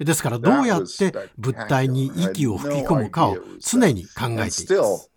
[0.00, 5.10] ですからどうやって物体に息を吹き込むかを常に考えています。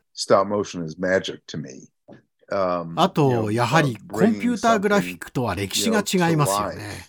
[2.96, 7.08] あと、やはりコンピューターグラフィックとは歴史が違いますよね。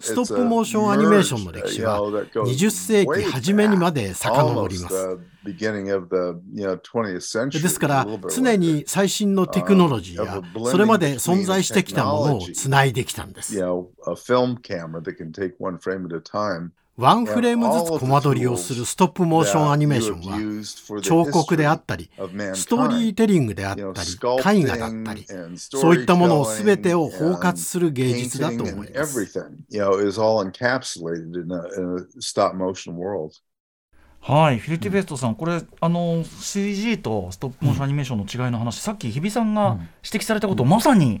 [0.00, 5.18] ストップモーションアニメーションの歴史は20世紀初めにまで遡ります。
[7.62, 10.40] ですから常に最新のテクノロジーや
[10.70, 13.54] それまで存在してきたものをつないできたんです。
[16.96, 22.08] ワンフレームずつコマ撮りをするストップモーションアニメーションは彫刻であったり
[22.54, 25.26] ストーリーテリングであったり絵画だったり
[25.56, 29.40] そういったものを全てを包括する芸術だと思います。
[34.26, 41.20] はい、フィルティベストさん、これあの CG とストップモーションアニメーションの違いの話、うん、さっき日比さんが指摘されたことをまさに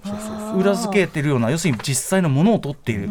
[0.56, 3.10] 裏付けてるような、要するに実際のものを撮っている。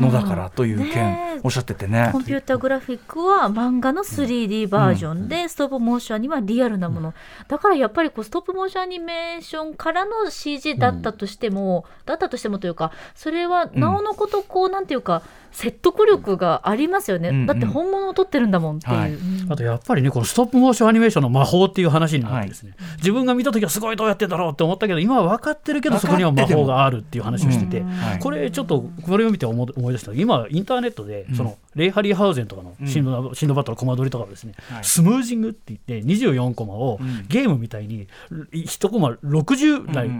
[0.00, 2.10] のだからという件おっしゃっててね。
[2.12, 7.14] コンピュータグラフィックは漫画の 3D バージョンで、ストップモーションにはリアルなもの、
[7.48, 15.22] だからやっぱりこうストップモーションアニメーションからの CG だったとしても、だったとしてもというかそれはなおのことこう、なんていうか
[15.52, 19.14] 説得力がありますよね、だって本物を撮ってるんだもんっていう、はい、
[19.48, 27.84] あとやっぱりねこのストップモーションアニメーションの魔法っていう話になってですね、はい、自分が見た時はすごいどうやってんだろうって思ったけど今は分かってるけどそこには魔法があるっていう話をしてて、
[28.20, 30.12] これちょっとこれを見て思い出した。
[30.12, 40.10] 今インターネットでその、レイ・ハリー・ハウゼンとかのシンド,、シンドバットのコマ撮りとかですね、スムージングって言って24コマをゲームみたいに1コマ60台、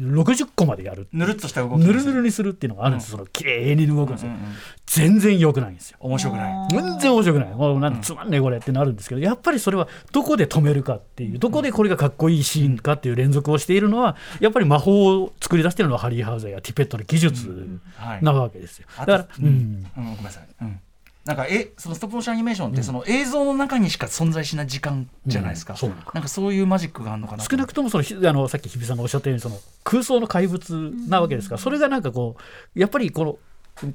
[0.00, 4.52] 60個までやるぬるっとした動きぬるぬるにするっていうのがあるんです、うん、その綺麗に動くんですよ、うんうんうん、
[4.86, 5.98] 全然良くないんですよ。
[6.00, 6.68] 面白くない。
[6.70, 7.54] 全然面白くない。
[7.54, 17.80] もうなんつまんねえこれってなるんですけどやっぱりそれはどこで止めるかっていうどこでこれがかっこいいシーンかっていう連続をしているのはやっぱり魔法を作り出しているのはハリー・ハウザーやティペットの技術
[18.20, 20.80] なわけですよ、だから、うん、ごめんなさい、うん
[21.24, 25.88] なんかえそのストップモーションアニメーションってその映像の中にしか存在しない時間じゃないですか、うん。
[25.90, 25.92] う。
[25.92, 32.36] ん、なんかそういうマジックがあるのかな少なくともそのあのさっき日比さんがおっしゃったようにその空想の怪物なわけですから、それがなんかこ
[32.74, 33.38] うやっぱりこの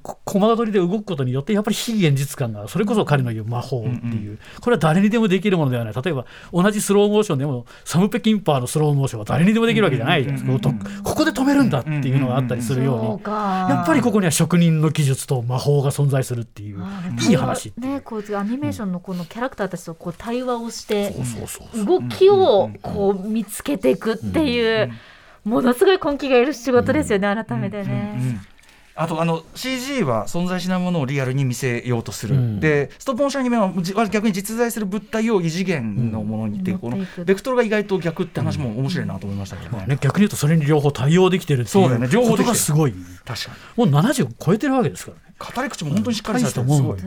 [0.04, 5.94] コマ撮りで動くことによってやっぱり非現実感がそれこそ彼の言う魔法っていう、うんうん、これは誰にでもできるものではない。
[5.94, 10.74] 例えば同じスローモーションでもサム・ペキンパーのスローモーションは誰にでもできるわけじゃないじゃないですか、
[11.04, 16.84] ここで止めるんだっていうのがあったりするように、やっぱりここには職人の技術と魔法が存在するっていう。
[17.30, 21.14] いい話ねこうアニメーションのこのキャラクターたちとこう対話をして
[21.86, 24.92] 動きをこう見つけていくっていう
[25.44, 28.42] ものすごい根気がいる仕事ですよね改めてね。
[28.98, 33.72] あとあの CG は存在しないものをリアルに見せようとする、うん、でストップモーションアニメは
[34.10, 39.84] 逆に実在する物体を異次元のものにって、うん、このベクトルが意外と逆って話も面白いなと思いましたけどね。
[39.84, 41.70] うん、ね逆に言うとそれに両方対応できてるっていう。
[41.70, 42.10] そうだよね。
[42.12, 42.94] 両方できてすごい。
[43.24, 43.92] 確かに。
[43.92, 45.36] もう70超えてるわけですからね。
[45.56, 46.98] 語り口も本当にしっかりしたと思う、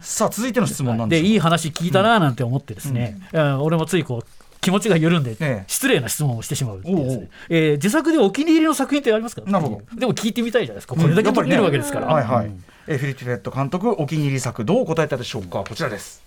[0.00, 3.20] さあ続いての質問なんでいい話聞いたななんて思ってですね、
[3.60, 4.26] 俺もついこう
[4.62, 5.36] 気持ちが緩んで、
[5.66, 6.88] 失礼な質問をしてしまうで。
[6.88, 9.42] すね、えー、自作でお気に入りの作品ってありますか？
[9.42, 12.06] なるほどでも聞いてみたいじゃないですか、これだけ撮れるわけですから。
[12.06, 12.52] はいはい。
[12.86, 16.22] えー、フィリップ・レッド監督、お気に入り作、どう答えたでしょうか、こちらです。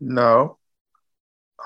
[0.00, 0.56] No.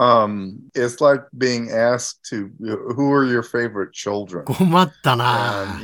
[0.00, 4.44] Um, it's like being asked to who are your favorite children?
[4.44, 5.80] 困ったな。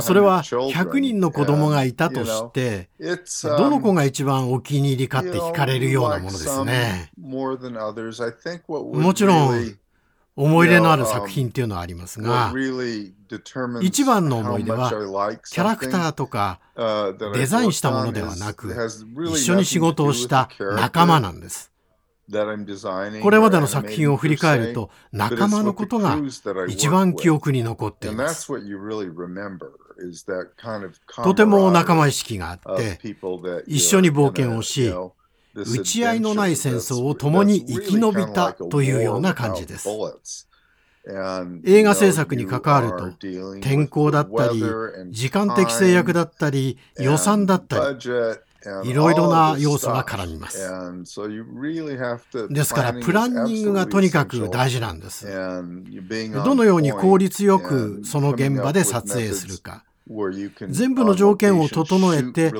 [0.00, 2.90] それは100人の子供がいたとして、
[3.42, 7.10] どの子が一番お気に入りかって聞かれるようなものですね。
[7.16, 7.56] も
[9.14, 9.78] ちろん、
[10.36, 12.52] 思い入れのある作品っていうのはありますが、
[13.80, 16.60] 一番の思い出は、キャラクターとか
[17.32, 18.68] デザインしたものではなく、
[19.32, 21.67] 一緒に仕事をした仲間なんです。
[23.22, 26.18] これまでの作品を振り返ると仲間のことが
[26.68, 28.52] 一番記憶に残っています。
[31.24, 33.00] とても仲間意識があって
[33.66, 34.92] 一緒に冒険をし
[35.54, 39.88] 打ち合いのない戦争を共に生き延びたというような感じです。
[41.64, 43.10] 映画制作に関わると
[43.60, 44.62] 天候だったり
[45.10, 47.98] 時間的制約だったり予算だったり
[48.84, 50.58] いろいろな要素が絡みます。
[52.50, 55.26] ですからプランニングがとにかく大事なんです。
[55.26, 59.84] どのように効率よくその現場で撮影するか。
[60.68, 62.50] 全部の条件を整えて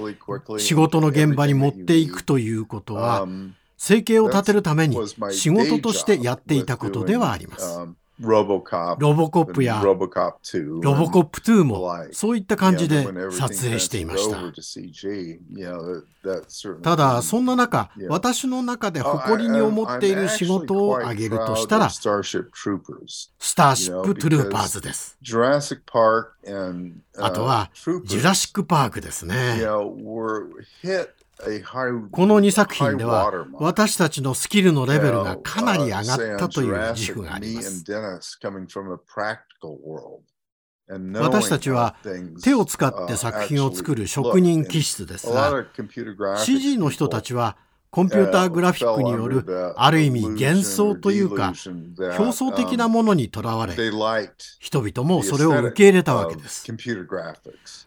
[0.58, 3.26] 仕事の現場に持っていくということは
[3.78, 4.98] 生計を立てるために
[5.30, 7.80] 仕事としてやっていたことではあります。
[8.98, 14.38] ロボコップやロボコップ2もそういった感じで撮影していました。
[16.82, 22.22] ただ、そんな中、私の中で誇りに思っている仕事を挙げるとしたら、スター
[23.76, 25.16] シップ・トゥルーパーズです。
[27.18, 27.70] あとは、
[28.04, 29.60] ジュラシック・パークですね。
[32.10, 37.84] この2作品では私たちのスキルのレベルがかなり上がったという自負があります。
[41.20, 41.96] 私たちは
[42.42, 45.66] 手を使って作品を作る職人気質ですが
[46.38, 47.56] CG の人たちは
[47.90, 49.44] コンピューターグラフィックによる
[49.76, 51.54] ある意味幻想というか
[52.18, 53.74] 表層的なものにとらわれ
[54.60, 56.66] 人々もそれを受け入れたわけです。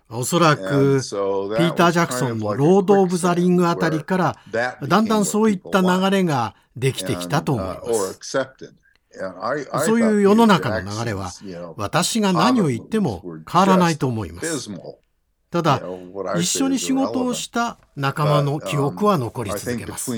[0.09, 4.35] おそらくピーター・ジャクソンのロード・オブ・ザ・リングあたりから
[4.87, 7.83] だんだんそういった流れができてきたと思いま
[8.21, 8.29] す。
[9.85, 11.31] そういう世の中の流れは
[11.77, 13.21] 私が何を言っても
[13.51, 14.69] 変わらないと思います
[15.51, 15.81] ただ、
[16.37, 20.11] 一緒に仕事をした仲間の記憶は残り続けます。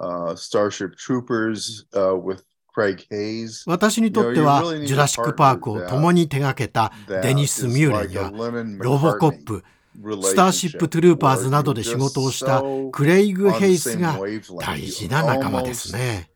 [0.00, 2.42] Uh, Starship Troopers uh, with
[3.66, 6.90] 私にとってはジュラシック・パークを共に手掛けた
[7.22, 8.32] デニス・ミューレンや
[8.78, 9.62] ロボコップ
[10.22, 14.18] スターシップ・トゥルーパーズなどで仕事をしたクレイグ・ヘイスが
[14.58, 16.30] 大事な仲間ですね。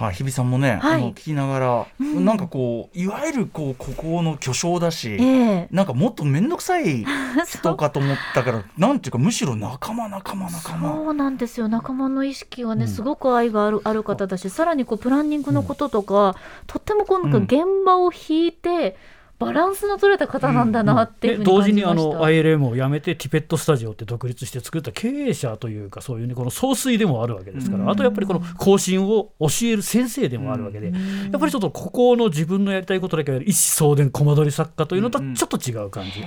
[0.00, 7.04] はい、日比さんもね、はい、あの聞きながら、うん、なんかこういわゆるこうここの巨匠だし、えー、なんかもっと面倒くさい
[7.46, 10.94] 人かと思ったからなんていうかむしろ仲間仲間仲間。
[10.94, 11.68] そうなんですよ。
[11.68, 16.34] 仲間の意識がね、うん、すごく愛があるある方だしさらにこうプランニングのこととか、うん、
[16.66, 18.96] とってもこうなんか現場を引いて、
[19.40, 30.92] バランスの取れた方なんだなっていうふうに同時にあの ILM を辞めてティペットスタジオって独立して作った経営者というかそういうねこの総帥でもあるわけですからあとやっぱりこの後進を教える先生でもあるわけでや
[31.38, 36.22] っぱりちょっとここの自分のやりたいことだけ一子相伝コマ撮り作家というのとはちょっと違う感じ。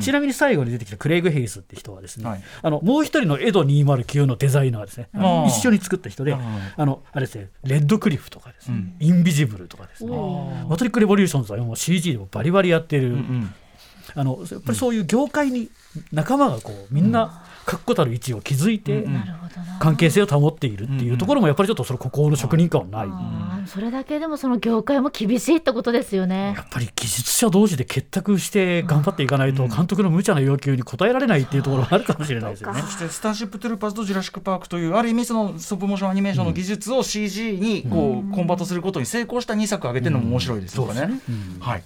[0.00, 5.08] ちなみに最後に出てきたクレイグ・ヘイスって人はですね、はい、あのもう一人のエド209のデザイナーですね。
[5.48, 6.34] 一緒に作った人で
[6.76, 10.16] あのあれですねレッドクリフとかですね、インビジブルとかですね。
[10.68, 13.16] マトリック・レボリューションズはもう CG でもバリバリやってる、
[14.14, 15.70] あのやっぱりそういう業界に
[16.12, 19.06] 仲間がこうみんな確固たる位置を築いて、
[19.78, 26.54] 関係性を保っているっていうところもやっぱりちょっとその孤高の職人感はない、それだけでもその業界も厳しいってことですよね。
[26.56, 32.82] やっぱり技術者同士で結託して頑張っていかないと監督の無茶な要求に応えられないっていうところがあるかもしれないですよね。
[32.82, 41.20] そしてスターシップトゥルーパーズとジュラシック・パークというある意味そのストップモーションアニメーションの技術を CG にこうコンバートすることに成功した2作挙げてるのも面白いですよね。
[41.60, 41.82] はい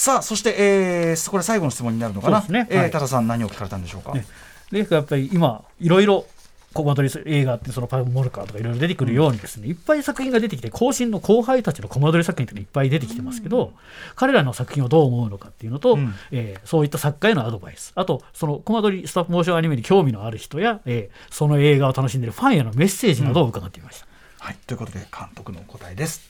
[0.00, 2.66] さあそして、えー、これ最後の質問になるのかな、ね。
[2.70, 4.14] えー、多田さん何を聞かれたんでしょうか？
[4.14, 4.24] ね、
[4.72, 6.24] でやっぱり今いろいろ
[6.72, 13.72] コマ撮り映画ってそのパイモルカーとかいろいろ出てくるようにですね、いっぱい作品が出てきて後進の後輩たちのコマ撮り作品っていっぱい出てきてますけど、うん、
[14.16, 17.92] 彼らの作品をどう思うのかっていうのと、うん、えー、そういった作家へのアドバイス。
[17.94, 24.06] あとそのコマ撮りスタッフモーションアニメに興味のある人や、えー、その映画を楽しんでいるファンへのメッセージなどを伺ってみました。
[24.06, 26.22] うん、はい、ということで監督の答えです。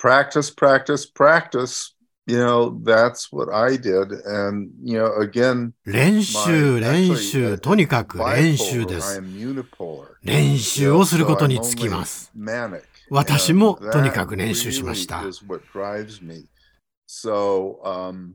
[0.00, 1.99] Practice, practice, practice.
[2.26, 4.12] You know, that's what I did.
[4.24, 9.20] And, you know, again, 練習、練習、とにかく練習です。
[10.22, 12.32] 練習をすることにつきます。
[13.10, 15.24] 私もとにかく練習しました。
[17.08, 18.34] So, um,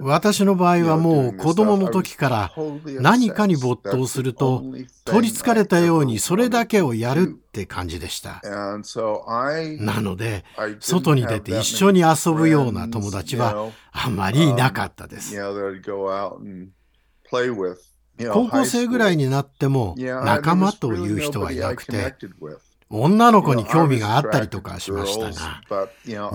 [0.00, 2.52] 私の場合はもう子供の時から
[3.00, 4.62] 何かに没頭すると
[5.04, 8.40] 取りつかれたようにそれだけをやるって感じでした。
[9.78, 10.44] なので
[10.80, 15.34] 外に出て一緒に遊ぶような友達はあまりいなかったです。
[18.32, 22.14] 高校生ぐらいになっても仲間という人はいなくて
[22.90, 25.62] 女の子に興味があったりとかしましたが、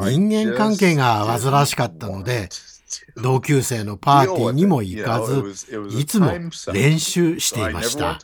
[0.09, 2.49] 人間関係が煩わしかったので、
[3.21, 5.45] 同級生のパーティーにも行かず、
[5.89, 6.27] いつも
[6.73, 8.23] 練習していました。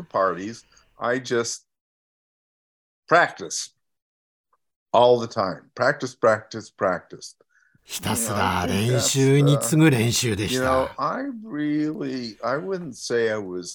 [7.83, 10.97] ひたすら練習に次ぐ練習でした。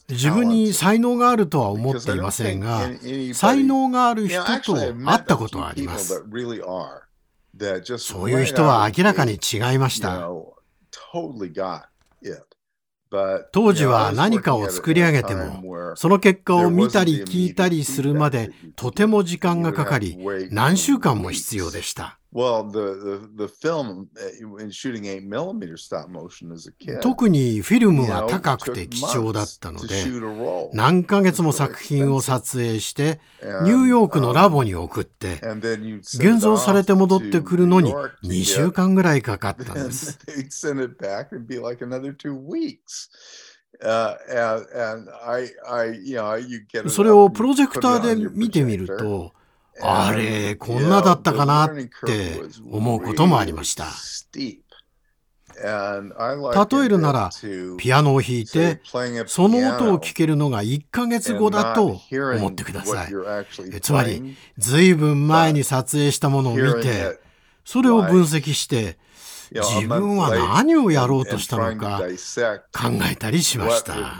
[0.09, 2.97] 自分に才能があるとは思っていませんが、
[3.33, 4.75] 才能がある人と
[5.05, 6.25] 会ったことはあります。
[7.99, 10.29] そういう人は明らかに違いました。
[13.53, 20.17] 当時は何かを作り上げても、その結果を見たり聞いたりするまでとても時間がかかり、
[20.51, 22.20] 何週間も必要でした。
[27.01, 30.05] 特にフィルムは高くて貴重だったので、
[30.73, 35.41] 何ヶ月も作品を撮影して、ニューヨークのラボに送って、
[36.01, 40.19] 現像されて戻ってくるのに2週間ぐらいかかったんです。
[46.91, 49.33] それをプロジェクターで見てみると、
[49.83, 51.71] あれ、こんなだったかなっ
[52.07, 53.87] て思うこともありました。
[56.71, 57.31] 例えるなら、
[57.79, 58.81] ピアノを弾いて、
[59.27, 62.01] その音を聴けるのが1ヶ月後だと
[62.39, 63.13] 思ってください。
[63.81, 67.19] つまり、ずいぶん前に撮影したものを見て、
[67.65, 68.99] それを分析して、
[69.53, 72.01] 自分は何をやろうとしたのか
[72.73, 74.19] 考えたりしました。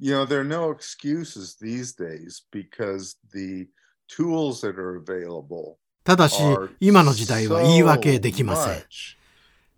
[0.00, 3.68] You know, there are no excuses these days because the
[4.08, 6.42] tools that are available ただし、
[6.80, 8.82] 今の時代は言い訳できません。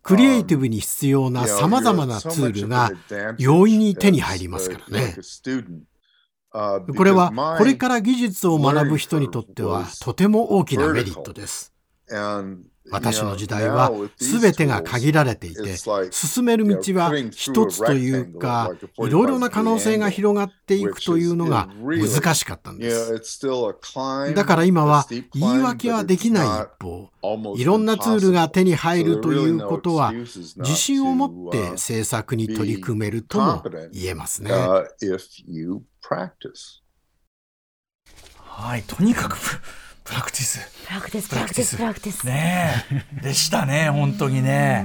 [0.02, 2.90] クリエイティブに必要な様々なツールが
[3.38, 5.16] 容易に手に入りますからね。
[6.52, 11.71] これはこれから技術を学ぶ人にとってはとても大きなメリットです。
[12.90, 15.76] 私の時代は全てが限られていて
[16.10, 23.40] 進める道は一つというかいろいろな可能性が広がっていくというのが難しかったんです
[24.34, 27.10] だから今は言い訳はできない一方
[27.56, 34.50] いろんなツールが手に入るということは自信を持って制作に取り組めるとも言えますね。
[38.54, 39.36] はい、とにかく
[40.04, 40.60] プラクティス。
[40.86, 42.26] practice、practice、practice。
[42.26, 42.84] ね
[43.22, 44.84] でしたね、本当にね。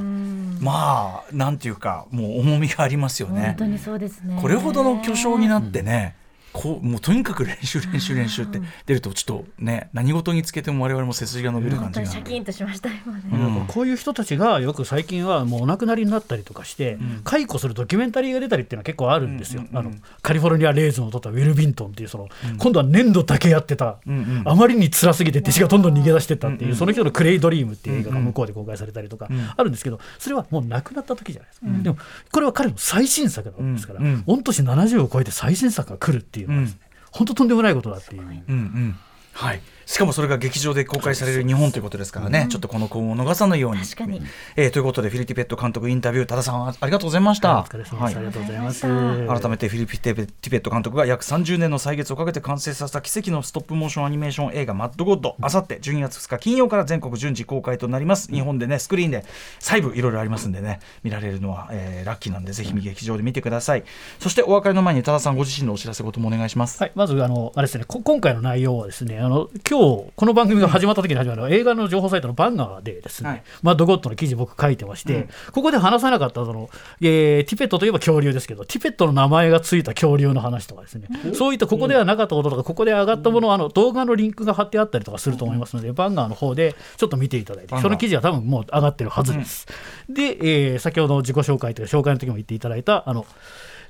[0.62, 3.48] まあ、なんていうか、もう重みがありますよね。
[3.48, 4.38] 本当にそうですね。
[4.42, 6.16] これほどの巨匠になってね。
[6.54, 12.06] こうもうとにかく練習練習練習って出るとちょっとね何事につけても我々も背筋が伸びる感じが。
[12.06, 19.92] シャキンとしました今ね、うん、こういう人たちがよく最近はもうお亡くなりになったりとかして、うん、回顧するドキュメンタリーが出たりっていうのは結構あるんですよ、あの
[20.22, 31.98] カリフォルニア・レイズンを撮ったウィル・ビントンっていうその、うん、今度は粘土だけやってた、うんうん、あまりに辛すぎて弟子がどんどん逃げ出してったっていう、その人の「クレイ・ドリーム」っていう映画が向こうで公開されたりとかあるんですけどそれはもう亡くなった時じゃないですか、でも
[32.32, 36.80] これは彼の最新作なんですから、御年70を超えて最新作が来るっていうていうのはですね、
[37.12, 38.22] 本当とんでもないことだっていう。
[38.22, 38.96] うんうん
[39.34, 43.80] はいしかもそれが劇場で公開される日本ということですからね、うん、ちょっとこの幸運を逃さないように。
[43.84, 44.22] 確かに
[44.58, 47.56] えー、ということで、フィリピペット監督インタビュー、多田さん、ありがとうございました。
[47.56, 47.66] は
[48.12, 48.82] い、ありがとうございます。
[48.82, 58.30] 改めて、フィリピペット監督が約30年の歳月をかけて完成させた奇跡のストップモーションアニメーション映画、マッドゴッド、あさって12月2日金曜から全国順次公開となります。
[58.30, 59.24] 日本でね、スクリーンで
[59.60, 63.86] 細部いろいろありますんでね、見られるのは、えー、ラッキーなんで、ぜひ劇場で見てください。
[64.20, 66.82] そして、お別れの前に、多田さんご自身のお知らせこともお願いします。
[66.82, 76.70] はい、まず、あの、あれですね、今回の内容はですね、あの、今日、この番組が始まった時に始まる映画の情報サイトのバンガーでですね、はい、マッドゴッドの記事僕書いてまして、うん、ここで話さなかったその、
[77.00, 89.68] えー、ティペットといえば恐竜ですけどティペットの名前がついた恐竜の話とかですね、うん、そういったここではなかったこととかここで上がったものあの動画のリンクが貼ってあったりとかすると思いますので、バンガーの方でちょっと見ていただいてその記事は多分もう上がってるはずです。
[90.10, 90.38] で、
[90.72, 93.26] えー、先ほど自己紹介というか紹介の時も言っていただいたあの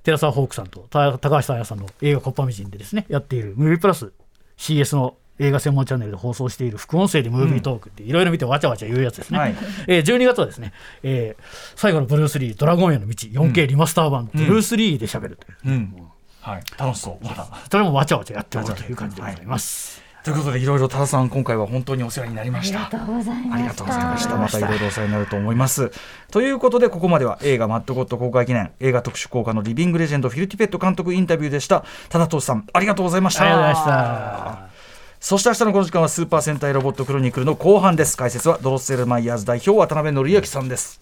[0.03, 4.11] 寺澤ホークさんと高橋沙耶さんの映画「コッパミジン」でですねやっているムービープラス
[4.57, 9.55] CS の映画専門チャンネルで放送している副音声でムービートークっていろいろ見てわちゃわちゃ言うやつですね、はい、
[9.87, 10.73] えー、12月はですね、
[11.03, 11.43] えー、
[11.75, 15.73] 最後のブルース・リードラゴンへの道 4K リマスター版、ブルース・リーで喋るという、うん。
[15.73, 16.07] うん、
[16.41, 17.25] はい、楽しそう。
[17.25, 17.47] まだ。
[17.69, 22.81] それもわちゃわちゃやっておるという感じでございます、はいということでいろいろ多田さん今回は本当にお世話になりました。
[22.81, 23.55] ありがとうございました。
[23.55, 24.35] ありがとうございました。
[24.35, 25.89] またいろいろお世話になると思います。
[26.31, 31.85] ということでここまでは映画マッドゴッド公開記念映画特殊効果のリビングレジェンドフィルティペット監督インタビューでした。
[32.09, 33.43] 多田投さんありがとうございました。
[33.43, 34.66] ありがとうございました
[35.19, 38.15] そして明日のこの時間はスーパー戦隊ロボットクロニクルの後半です。
[38.15, 41.01] 解説はドロッセルマイヤーズ代表渡辺則之さんです。